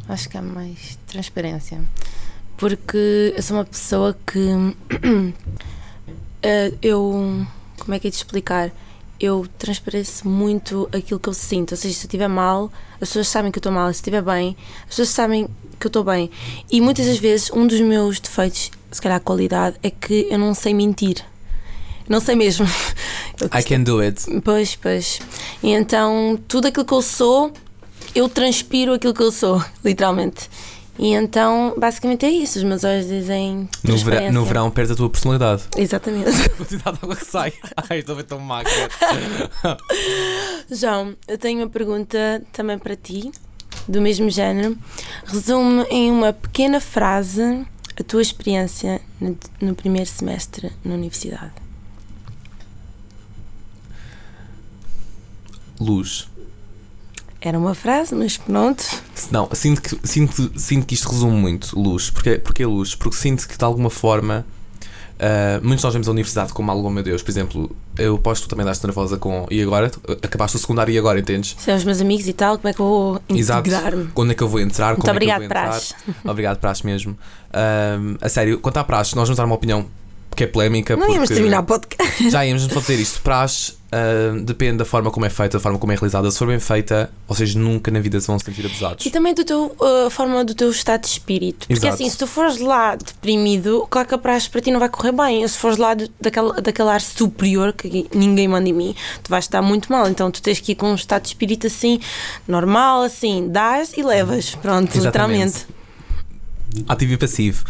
Acho 0.09 0.28
que 0.28 0.38
há 0.38 0.42
mais 0.42 0.98
transparência. 1.07 1.81
Porque 2.57 3.35
eu 3.37 3.42
sou 3.42 3.59
uma 3.59 3.64
pessoa 3.64 4.16
que. 4.26 4.48
eh, 6.42 6.72
eu. 6.81 7.46
Como 7.78 7.94
é 7.94 7.98
que 7.98 8.09
é 8.09 8.11
de 8.11 8.16
explicar? 8.16 8.72
Eu 9.22 9.46
transpareço 9.56 10.28
muito 10.28 10.88
aquilo 10.92 11.20
que 11.20 11.28
eu 11.28 11.35
sinto. 11.35 11.70
Ou 11.70 11.76
seja, 11.76 11.94
se 11.94 12.00
eu 12.00 12.08
estiver 12.08 12.28
mal, 12.28 12.72
as 12.94 13.08
pessoas 13.08 13.28
sabem 13.28 13.52
que 13.52 13.58
eu 13.58 13.61
estou 13.61 13.70
mal. 13.70 13.87
Se 13.87 13.98
eu 13.98 14.00
estiver 14.00 14.22
bem, 14.22 14.56
as 14.80 14.88
pessoas 14.88 15.11
sabem 15.11 15.48
que 15.78 15.87
eu 15.87 15.88
estou 15.88 16.02
bem. 16.02 16.28
E 16.68 16.80
muitas 16.80 17.06
das 17.06 17.18
vezes, 17.18 17.50
um 17.52 17.66
dos 17.66 17.80
meus 17.80 18.18
defeitos, 18.18 18.72
se 18.90 19.00
calhar 19.00 19.18
a 19.18 19.20
qualidade, 19.20 19.76
é 19.80 19.90
que 19.90 20.26
eu 20.28 20.38
não 20.38 20.54
sei 20.54 20.74
mentir. 20.74 21.24
Não 22.08 22.20
sei 22.20 22.35
mesmo. 22.35 22.66
I 23.56 23.62
can 23.62 23.82
do 23.82 24.00
it. 24.00 24.20
Pois, 24.42 24.74
pois. 24.74 25.20
E 25.62 25.70
então, 25.70 26.38
tudo 26.48 26.66
aquilo 26.66 26.85
que 26.85 26.92
eu 26.92 27.02
sou, 27.02 27.52
eu 28.14 28.28
transpiro 28.28 28.92
aquilo 28.92 29.14
que 29.14 29.22
eu 29.22 29.32
sou, 29.32 29.62
literalmente. 29.85 30.50
E 30.98 31.14
então, 31.14 31.74
basicamente 31.78 32.26
é 32.26 32.31
isso. 32.31 32.59
Os 32.59 32.64
meus 32.64 32.85
olhos 32.85 33.07
dizem. 33.07 33.68
No, 33.83 33.96
vera- 33.96 34.31
no 34.31 34.44
verão 34.44 34.70
perdes 34.70 34.92
a 34.92 34.94
tua 34.96 35.09
personalidade. 35.09 35.62
Exatamente. 35.76 36.28
A 36.44 36.48
quantidade 36.50 36.98
de 36.98 37.05
água 37.05 37.16
que 37.16 37.24
sai. 37.24 37.52
Ai, 37.88 37.98
estou 38.00 38.12
a 38.14 38.16
ver 38.16 38.24
tão 38.24 38.38
má. 38.38 38.62
cara. 38.62 39.78
João, 40.70 41.16
eu 41.26 41.38
tenho 41.38 41.61
uma 41.61 41.68
pergunta 41.70 42.42
também 42.52 42.78
para 42.78 42.94
ti, 42.94 43.33
do 43.88 44.00
mesmo 44.02 44.28
género. 44.31 44.76
Resume 45.24 45.85
em 45.90 46.11
uma 46.11 46.33
pequena 46.33 46.78
frase 46.78 47.66
a 47.98 48.05
tua 48.05 48.20
experiência 48.22 49.00
no, 49.20 49.37
no 49.61 49.74
primeiro 49.74 50.09
semestre 50.09 50.70
na 50.85 50.94
universidade. 50.94 51.52
Luz. 55.81 56.28
Era 57.44 57.59
uma 57.59 57.74
frase, 57.74 58.14
mas 58.14 58.37
pronto. 58.37 58.85
Não, 59.31 59.48
sinto 59.52 59.83
que, 59.83 59.98
sinto, 60.07 60.52
sinto 60.57 60.87
que 60.87 60.94
isto 60.94 61.09
resume 61.11 61.37
muito 61.37 61.78
luz. 61.78 62.09
Porquê, 62.09 62.38
porquê 62.38 62.64
luz? 62.64 62.94
Porque 62.94 63.16
sinto 63.16 63.48
que 63.48 63.59
de 63.59 63.64
alguma 63.64 63.90
forma 63.90 64.46
ah, 65.22 65.61
muitos 65.62 65.85
nós 65.85 65.92
vemos 65.92 66.09
a 66.09 66.11
universidade 66.11 66.52
como 66.52 66.68
algo, 66.72 66.88
oh 66.88 66.90
meu 66.90 67.02
Deus, 67.05 67.22
por 67.22 67.31
exemplo, 67.31 67.76
eu 67.96 68.16
aposto 68.16 68.42
que 68.42 68.48
tu 68.48 68.50
também 68.50 68.66
daste 68.66 68.85
nervosa 68.85 69.16
com 69.16 69.46
e 69.48 69.62
agora? 69.62 69.88
Acabaste 70.20 70.57
o 70.57 70.61
secundário 70.61 70.92
e 70.92 70.98
agora, 70.98 71.20
entendes? 71.20 71.55
São 71.59 71.76
os 71.76 71.85
meus 71.85 72.00
amigos 72.00 72.26
e 72.26 72.33
tal, 72.33 72.59
como 72.59 72.68
é 72.68 72.72
que 72.72 72.81
eu 72.81 72.87
vou 72.87 73.22
integrar-me? 73.28 74.09
Quando 74.09 74.33
é 74.33 74.35
que 74.35 74.42
eu 74.42 74.48
vou 74.48 74.59
entrar? 74.59 74.96
Muito 74.96 75.02
como 75.02 75.16
é 75.16 75.20
que 75.20 75.24
eu 75.24 75.33
obrigado, 75.33 75.38
vou 75.38 75.44
entrar? 75.44 75.68
Praxe. 75.68 75.94
Obrigado, 76.24 76.59
Praxe 76.59 76.85
mesmo. 76.85 77.16
Ahm, 77.52 78.16
a 78.20 78.28
sério, 78.28 78.59
quanto 78.59 78.78
à 78.78 78.85
Praxe, 78.85 79.14
nós 79.14 79.28
vamos 79.28 79.37
dar 79.37 79.44
uma 79.44 79.55
opinião 79.55 79.87
que 80.36 80.44
é 80.44 80.46
polémica. 80.46 80.96
Não 80.96 81.06
íamos 81.08 81.20
porque- 81.28 81.34
terminar 81.34 81.60
o 81.60 81.64
podcast. 81.64 82.30
Já 82.30 82.44
íamos 82.46 82.62
só 82.64 82.80
dizer 82.80 82.98
isto. 83.00 83.20
Praxe 83.22 83.74
ah, 83.94 84.32
depende 84.42 84.78
da 84.78 84.84
forma 84.86 85.10
como 85.10 85.26
é 85.26 85.30
feita, 85.30 85.58
da 85.58 85.62
forma 85.62 85.78
como 85.78 85.92
é 85.92 85.94
realizada. 85.94 86.30
Se 86.30 86.38
for 86.38 86.48
bem 86.48 86.58
feita, 86.58 87.10
vocês 87.28 87.54
nunca 87.54 87.90
na 87.90 88.00
vida 88.00 88.18
se 88.20 88.26
vão 88.26 88.38
sentir 88.38 88.64
abusados. 88.64 89.04
E 89.04 89.10
também 89.10 89.34
do 89.34 89.44
teu, 89.44 89.76
uh, 89.78 90.08
forma 90.08 90.42
do 90.44 90.54
teu 90.54 90.70
estado 90.70 91.02
de 91.02 91.08
espírito. 91.08 91.66
Porque 91.68 91.74
Exato. 91.74 91.94
assim, 91.94 92.08
se 92.08 92.16
tu 92.16 92.26
fores 92.26 92.56
lá 92.58 92.96
deprimido, 92.96 93.86
claro 93.90 94.08
que 94.08 94.14
a 94.14 94.18
praxe 94.18 94.48
para 94.48 94.62
ti 94.62 94.70
não 94.70 94.80
vai 94.80 94.88
correr 94.88 95.12
bem. 95.12 95.46
Se 95.46 95.58
fores 95.58 95.76
lá 95.76 95.92
do- 95.92 96.10
daquele, 96.18 96.52
daquele 96.62 96.88
ar 96.88 97.02
superior 97.02 97.74
que 97.74 98.08
ninguém 98.14 98.48
manda 98.48 98.66
em 98.66 98.72
mim, 98.72 98.94
tu 99.22 99.28
vais 99.28 99.44
estar 99.44 99.60
muito 99.60 99.92
mal. 99.92 100.08
Então 100.08 100.30
tu 100.30 100.40
tens 100.40 100.58
que 100.58 100.72
ir 100.72 100.74
com 100.74 100.90
um 100.90 100.94
estado 100.94 101.22
de 101.22 101.28
espírito 101.28 101.66
assim, 101.66 102.00
normal, 102.48 103.02
assim, 103.02 103.46
dás 103.50 103.92
e 103.96 104.02
levas. 104.02 104.54
Pronto, 104.54 104.96
Exatamente. 104.96 105.04
literalmente. 105.44 105.81
Ativo 106.88 107.12
e 107.12 107.16
passivo. 107.16 107.64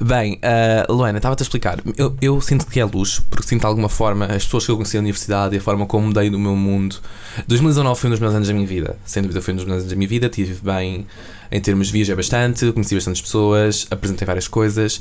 Bem, 0.00 0.38
ah, 0.42 0.86
Luana, 0.90 1.18
estava-te 1.18 1.42
a 1.42 1.44
explicar. 1.44 1.80
Eu, 1.96 2.16
eu 2.20 2.40
sinto 2.40 2.66
que 2.66 2.78
é 2.78 2.84
luz, 2.84 3.20
porque 3.30 3.46
sinto 3.46 3.60
de 3.60 3.66
alguma 3.66 3.88
forma 3.88 4.26
as 4.26 4.44
pessoas 4.44 4.64
que 4.64 4.70
eu 4.70 4.76
conheci 4.76 4.96
na 4.96 5.00
universidade 5.00 5.54
e 5.54 5.58
a 5.58 5.60
forma 5.60 5.86
como 5.86 6.06
mudei 6.06 6.30
do 6.30 6.38
meu 6.38 6.54
mundo. 6.54 6.96
2019 7.48 8.00
foi 8.00 8.08
um 8.08 8.10
dos 8.12 8.20
melhores 8.20 8.36
anos 8.36 8.48
da 8.48 8.54
minha 8.54 8.66
vida. 8.66 8.96
Sem 9.04 9.22
dúvida, 9.22 9.40
foi 9.40 9.54
um 9.54 9.56
dos 9.56 9.64
melhores 9.64 9.82
anos 9.82 9.92
da 9.92 9.96
minha 9.96 10.08
vida. 10.08 10.28
Tive 10.28 10.54
bem, 10.62 11.06
em 11.50 11.60
termos 11.60 11.90
viajei 11.90 12.14
bastante, 12.14 12.70
conheci 12.72 12.94
bastantes 12.94 13.22
pessoas, 13.22 13.86
apresentei 13.90 14.26
várias 14.26 14.48
coisas. 14.48 15.00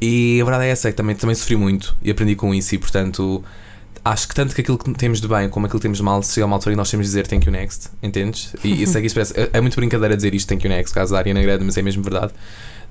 E 0.00 0.40
a 0.40 0.44
verdade 0.44 0.66
é 0.66 0.70
essa, 0.70 0.88
é 0.88 0.90
que 0.92 0.96
também, 0.96 1.14
também 1.14 1.34
sofri 1.34 1.56
muito 1.56 1.96
e 2.02 2.10
aprendi 2.10 2.34
com 2.34 2.54
isso. 2.54 2.74
E 2.74 2.78
portanto, 2.78 3.44
acho 4.04 4.28
que 4.28 4.34
tanto 4.34 4.54
que 4.54 4.60
aquilo 4.60 4.78
que 4.78 4.92
temos 4.94 5.20
de 5.20 5.28
bem 5.28 5.48
como 5.48 5.66
aquilo 5.66 5.78
que 5.78 5.82
temos 5.82 5.98
de 5.98 6.04
mal, 6.04 6.22
chega 6.22 6.44
a 6.44 6.46
uma 6.46 6.56
altura 6.56 6.72
e 6.72 6.76
nós 6.76 6.90
temos 6.90 7.06
de 7.06 7.10
dizer 7.10 7.26
thank 7.26 7.46
you 7.46 7.52
next, 7.52 7.90
entendes? 8.02 8.54
E 8.64 8.82
isso 8.82 8.96
é 8.96 9.02
que 9.02 9.12
parece. 9.12 9.38
É, 9.38 9.50
é 9.54 9.60
muito 9.60 9.76
brincadeira 9.76 10.16
dizer 10.16 10.34
isto 10.34 10.48
thank 10.48 10.64
you 10.64 10.70
next, 10.70 10.94
caso 10.94 11.12
da 11.12 11.18
Ariana 11.18 11.42
Grande, 11.42 11.64
mas 11.64 11.76
é 11.76 11.82
mesmo 11.82 12.02
verdade. 12.02 12.32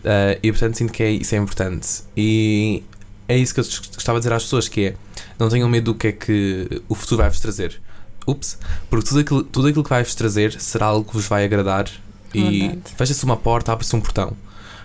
Uh, 0.03 0.39
e 0.41 0.51
portanto 0.51 0.75
sinto 0.77 0.93
que 0.93 1.03
é, 1.03 1.11
isso 1.11 1.35
é 1.35 1.37
importante. 1.37 1.87
E 2.15 2.83
é 3.27 3.37
isso 3.37 3.53
que 3.53 3.59
eu 3.59 3.63
gostava 3.93 4.19
de 4.19 4.23
dizer 4.23 4.33
às 4.35 4.43
pessoas: 4.43 4.67
que 4.67 4.85
é 4.87 4.95
não 5.39 5.49
tenham 5.49 5.67
medo 5.69 5.93
do 5.93 5.95
que 5.95 6.07
é 6.07 6.11
que 6.11 6.81
o 6.87 6.95
futuro 6.95 7.21
vai-vos 7.21 7.39
trazer. 7.39 7.81
Ups, 8.25 8.57
porque 8.89 9.07
tudo 9.07 9.19
aquilo, 9.21 9.43
tudo 9.43 9.67
aquilo 9.67 9.83
que 9.83 9.89
vai-vos 9.89 10.13
trazer 10.13 10.59
será 10.59 10.87
algo 10.87 11.07
que 11.07 11.13
vos 11.13 11.25
vai 11.27 11.45
agradar 11.45 11.89
e 12.35 12.77
fecha-se 12.97 13.23
uma 13.23 13.37
porta, 13.37 13.71
abre-se 13.71 13.95
um 13.95 14.01
portão. 14.01 14.35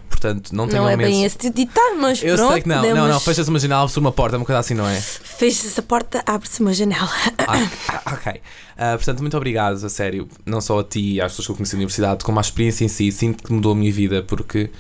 Portanto, 0.09 0.55
não 0.55 0.69
tenham 0.69 0.85
Não 0.85 0.91
é 0.91 0.97
medo. 0.97 1.09
bem 1.11 1.25
esse 1.25 1.39
ditado, 1.51 1.97
mas 1.99 2.23
eu 2.23 2.37
pronto. 2.37 2.53
sei 2.53 2.63
que 2.63 2.69
não, 2.69 2.77
não, 2.77 2.83
podemos- 2.83 3.09
não, 3.09 3.21
fecha-se 3.21 3.49
uma 3.51 3.59
janela, 3.59 3.81
abre-se 3.83 3.99
uma 3.99 4.13
porta, 4.13 4.37
é 4.37 4.39
uma 4.39 4.45
coisa 4.45 4.59
assim, 4.61 4.75
não 4.75 4.87
é? 4.87 5.01
Fecha-se 5.01 5.81
a 5.81 5.83
porta, 5.83 6.23
abre-se 6.27 6.61
uma 6.61 6.73
janela. 6.75 7.09
Ah, 7.39 7.69
ah, 7.89 8.13
ok. 8.15 8.41
Ah, 8.77 8.95
portanto, 8.97 9.21
muito 9.21 9.37
obrigado, 9.37 9.85
a 9.85 9.89
sério. 9.89 10.29
Não 10.45 10.61
só 10.61 10.79
a 10.81 10.85
ti 10.85 11.15
e 11.15 11.21
às 11.21 11.33
pessoas 11.33 11.47
que 11.47 11.53
eu 11.53 11.57
conheci 11.57 11.75
na 11.75 11.79
universidade, 11.79 12.25
como 12.25 12.39
à 12.39 12.43
experiência 12.43 12.85
em 12.85 12.89
si. 12.89 13.11
Sinto 13.11 13.43
que 13.43 13.53
mudou 13.53 13.73
a 13.73 13.75
minha 13.75 13.91
vida, 13.93 14.23
porque 14.23 14.71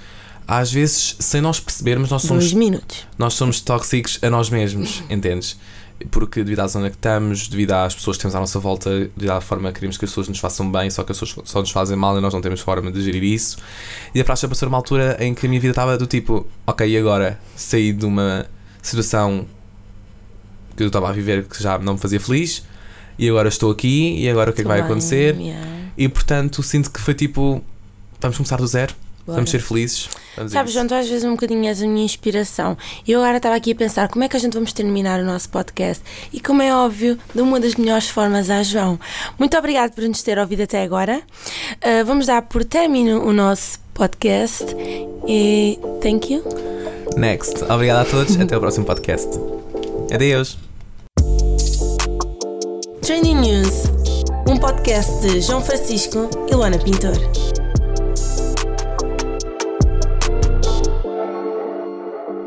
às 0.58 0.70
vezes, 0.70 1.16
sem 1.18 1.40
nós 1.40 1.58
percebermos, 1.58 2.10
nós 2.10 2.22
somos, 2.22 2.44
Dois 2.44 2.52
minutos. 2.52 3.06
nós 3.16 3.32
somos 3.32 3.60
tóxicos 3.62 4.18
a 4.20 4.28
nós 4.28 4.50
mesmos, 4.50 5.02
entendes? 5.08 5.58
Porque 6.10 6.42
devido 6.44 6.60
à 6.60 6.66
zona 6.66 6.90
que 6.90 6.96
estamos, 6.96 7.48
devido 7.48 7.72
às 7.72 7.94
pessoas 7.94 8.18
que 8.18 8.22
temos 8.22 8.34
à 8.34 8.40
nossa 8.40 8.58
volta, 8.58 8.90
devido 9.16 9.30
à 9.30 9.40
forma 9.40 9.68
que 9.70 9.76
queremos 9.76 9.96
que 9.96 10.04
as 10.04 10.10
pessoas 10.10 10.28
nos 10.28 10.38
façam 10.38 10.70
bem, 10.70 10.90
só 10.90 11.04
que 11.04 11.12
as 11.12 11.18
pessoas 11.18 11.48
só 11.48 11.60
nos 11.60 11.70
fazem 11.70 11.96
mal 11.96 12.18
e 12.18 12.20
nós 12.20 12.34
não 12.34 12.42
temos 12.42 12.60
forma 12.60 12.92
de 12.92 13.02
gerir 13.02 13.22
isso. 13.22 13.56
E 14.14 14.20
a 14.20 14.24
praxe 14.24 14.46
passou 14.46 14.68
uma 14.68 14.76
altura 14.76 15.16
em 15.20 15.32
que 15.32 15.46
a 15.46 15.48
minha 15.48 15.60
vida 15.60 15.72
estava 15.72 15.96
do 15.96 16.06
tipo, 16.06 16.46
ok, 16.66 16.86
e 16.86 16.98
agora? 16.98 17.40
Saí 17.56 17.92
de 17.92 18.04
uma 18.04 18.44
situação 18.82 19.46
que 20.76 20.82
eu 20.82 20.88
estava 20.88 21.08
a 21.08 21.12
viver 21.12 21.44
que 21.44 21.62
já 21.62 21.78
não 21.78 21.94
me 21.94 21.98
fazia 21.98 22.20
feliz 22.20 22.62
e 23.18 23.26
agora 23.28 23.48
estou 23.48 23.70
aqui 23.70 24.18
e 24.18 24.28
agora 24.28 24.50
o 24.50 24.52
que 24.52 24.60
é 24.60 24.64
que 24.64 24.68
vai 24.68 24.80
acontecer? 24.80 25.34
yeah. 25.36 25.66
E 25.96 26.08
portanto 26.08 26.62
sinto 26.62 26.90
que 26.90 27.00
foi 27.00 27.14
tipo, 27.14 27.62
vamos 28.20 28.36
começar 28.36 28.56
do 28.56 28.66
zero, 28.66 28.94
Bora. 29.26 29.36
vamos 29.36 29.50
ser 29.50 29.60
felizes. 29.60 30.08
Vamos 30.36 30.52
Sabes. 30.52 30.72
João, 30.72 30.86
tu 30.86 30.94
às 30.94 31.08
vezes 31.08 31.24
um 31.24 31.32
bocadinho 31.32 31.66
és 31.66 31.82
a 31.82 31.86
minha 31.86 32.04
inspiração. 32.04 32.76
E 33.06 33.12
eu 33.12 33.20
agora 33.20 33.36
estava 33.36 33.54
aqui 33.54 33.72
a 33.72 33.74
pensar 33.74 34.08
como 34.08 34.24
é 34.24 34.28
que 34.28 34.36
a 34.36 34.40
gente 34.40 34.54
vamos 34.54 34.72
terminar 34.72 35.20
o 35.20 35.24
nosso 35.24 35.48
podcast. 35.48 36.02
E 36.32 36.40
como 36.40 36.62
é 36.62 36.74
óbvio, 36.74 37.18
de 37.34 37.40
uma 37.40 37.60
das 37.60 37.76
melhores 37.76 38.08
formas 38.08 38.50
a 38.50 38.62
João. 38.62 38.98
Muito 39.38 39.56
obrigado 39.56 39.92
por 39.92 40.02
nos 40.04 40.22
ter 40.22 40.38
ouvido 40.38 40.62
até 40.62 40.82
agora. 40.82 41.22
Ah, 41.80 42.02
vamos 42.04 42.26
dar 42.26 42.42
por 42.42 42.64
término 42.64 43.24
o 43.24 43.32
nosso 43.32 43.78
podcast. 43.94 44.64
E 45.28 45.78
thank 46.00 46.32
you. 46.32 46.42
Next. 47.16 47.62
Obrigado 47.64 48.06
a 48.06 48.10
todos. 48.10 48.38
Até 48.40 48.56
o 48.56 48.60
próximo 48.60 48.86
podcast. 48.86 49.28
Adeus. 50.12 50.58
Training 53.02 53.34
News, 53.40 53.84
um 54.48 54.56
podcast 54.56 55.20
de 55.20 55.40
João 55.40 55.60
Francisco 55.60 56.30
e 56.50 56.54
Luana 56.54 56.78
Pintor. 56.78 57.61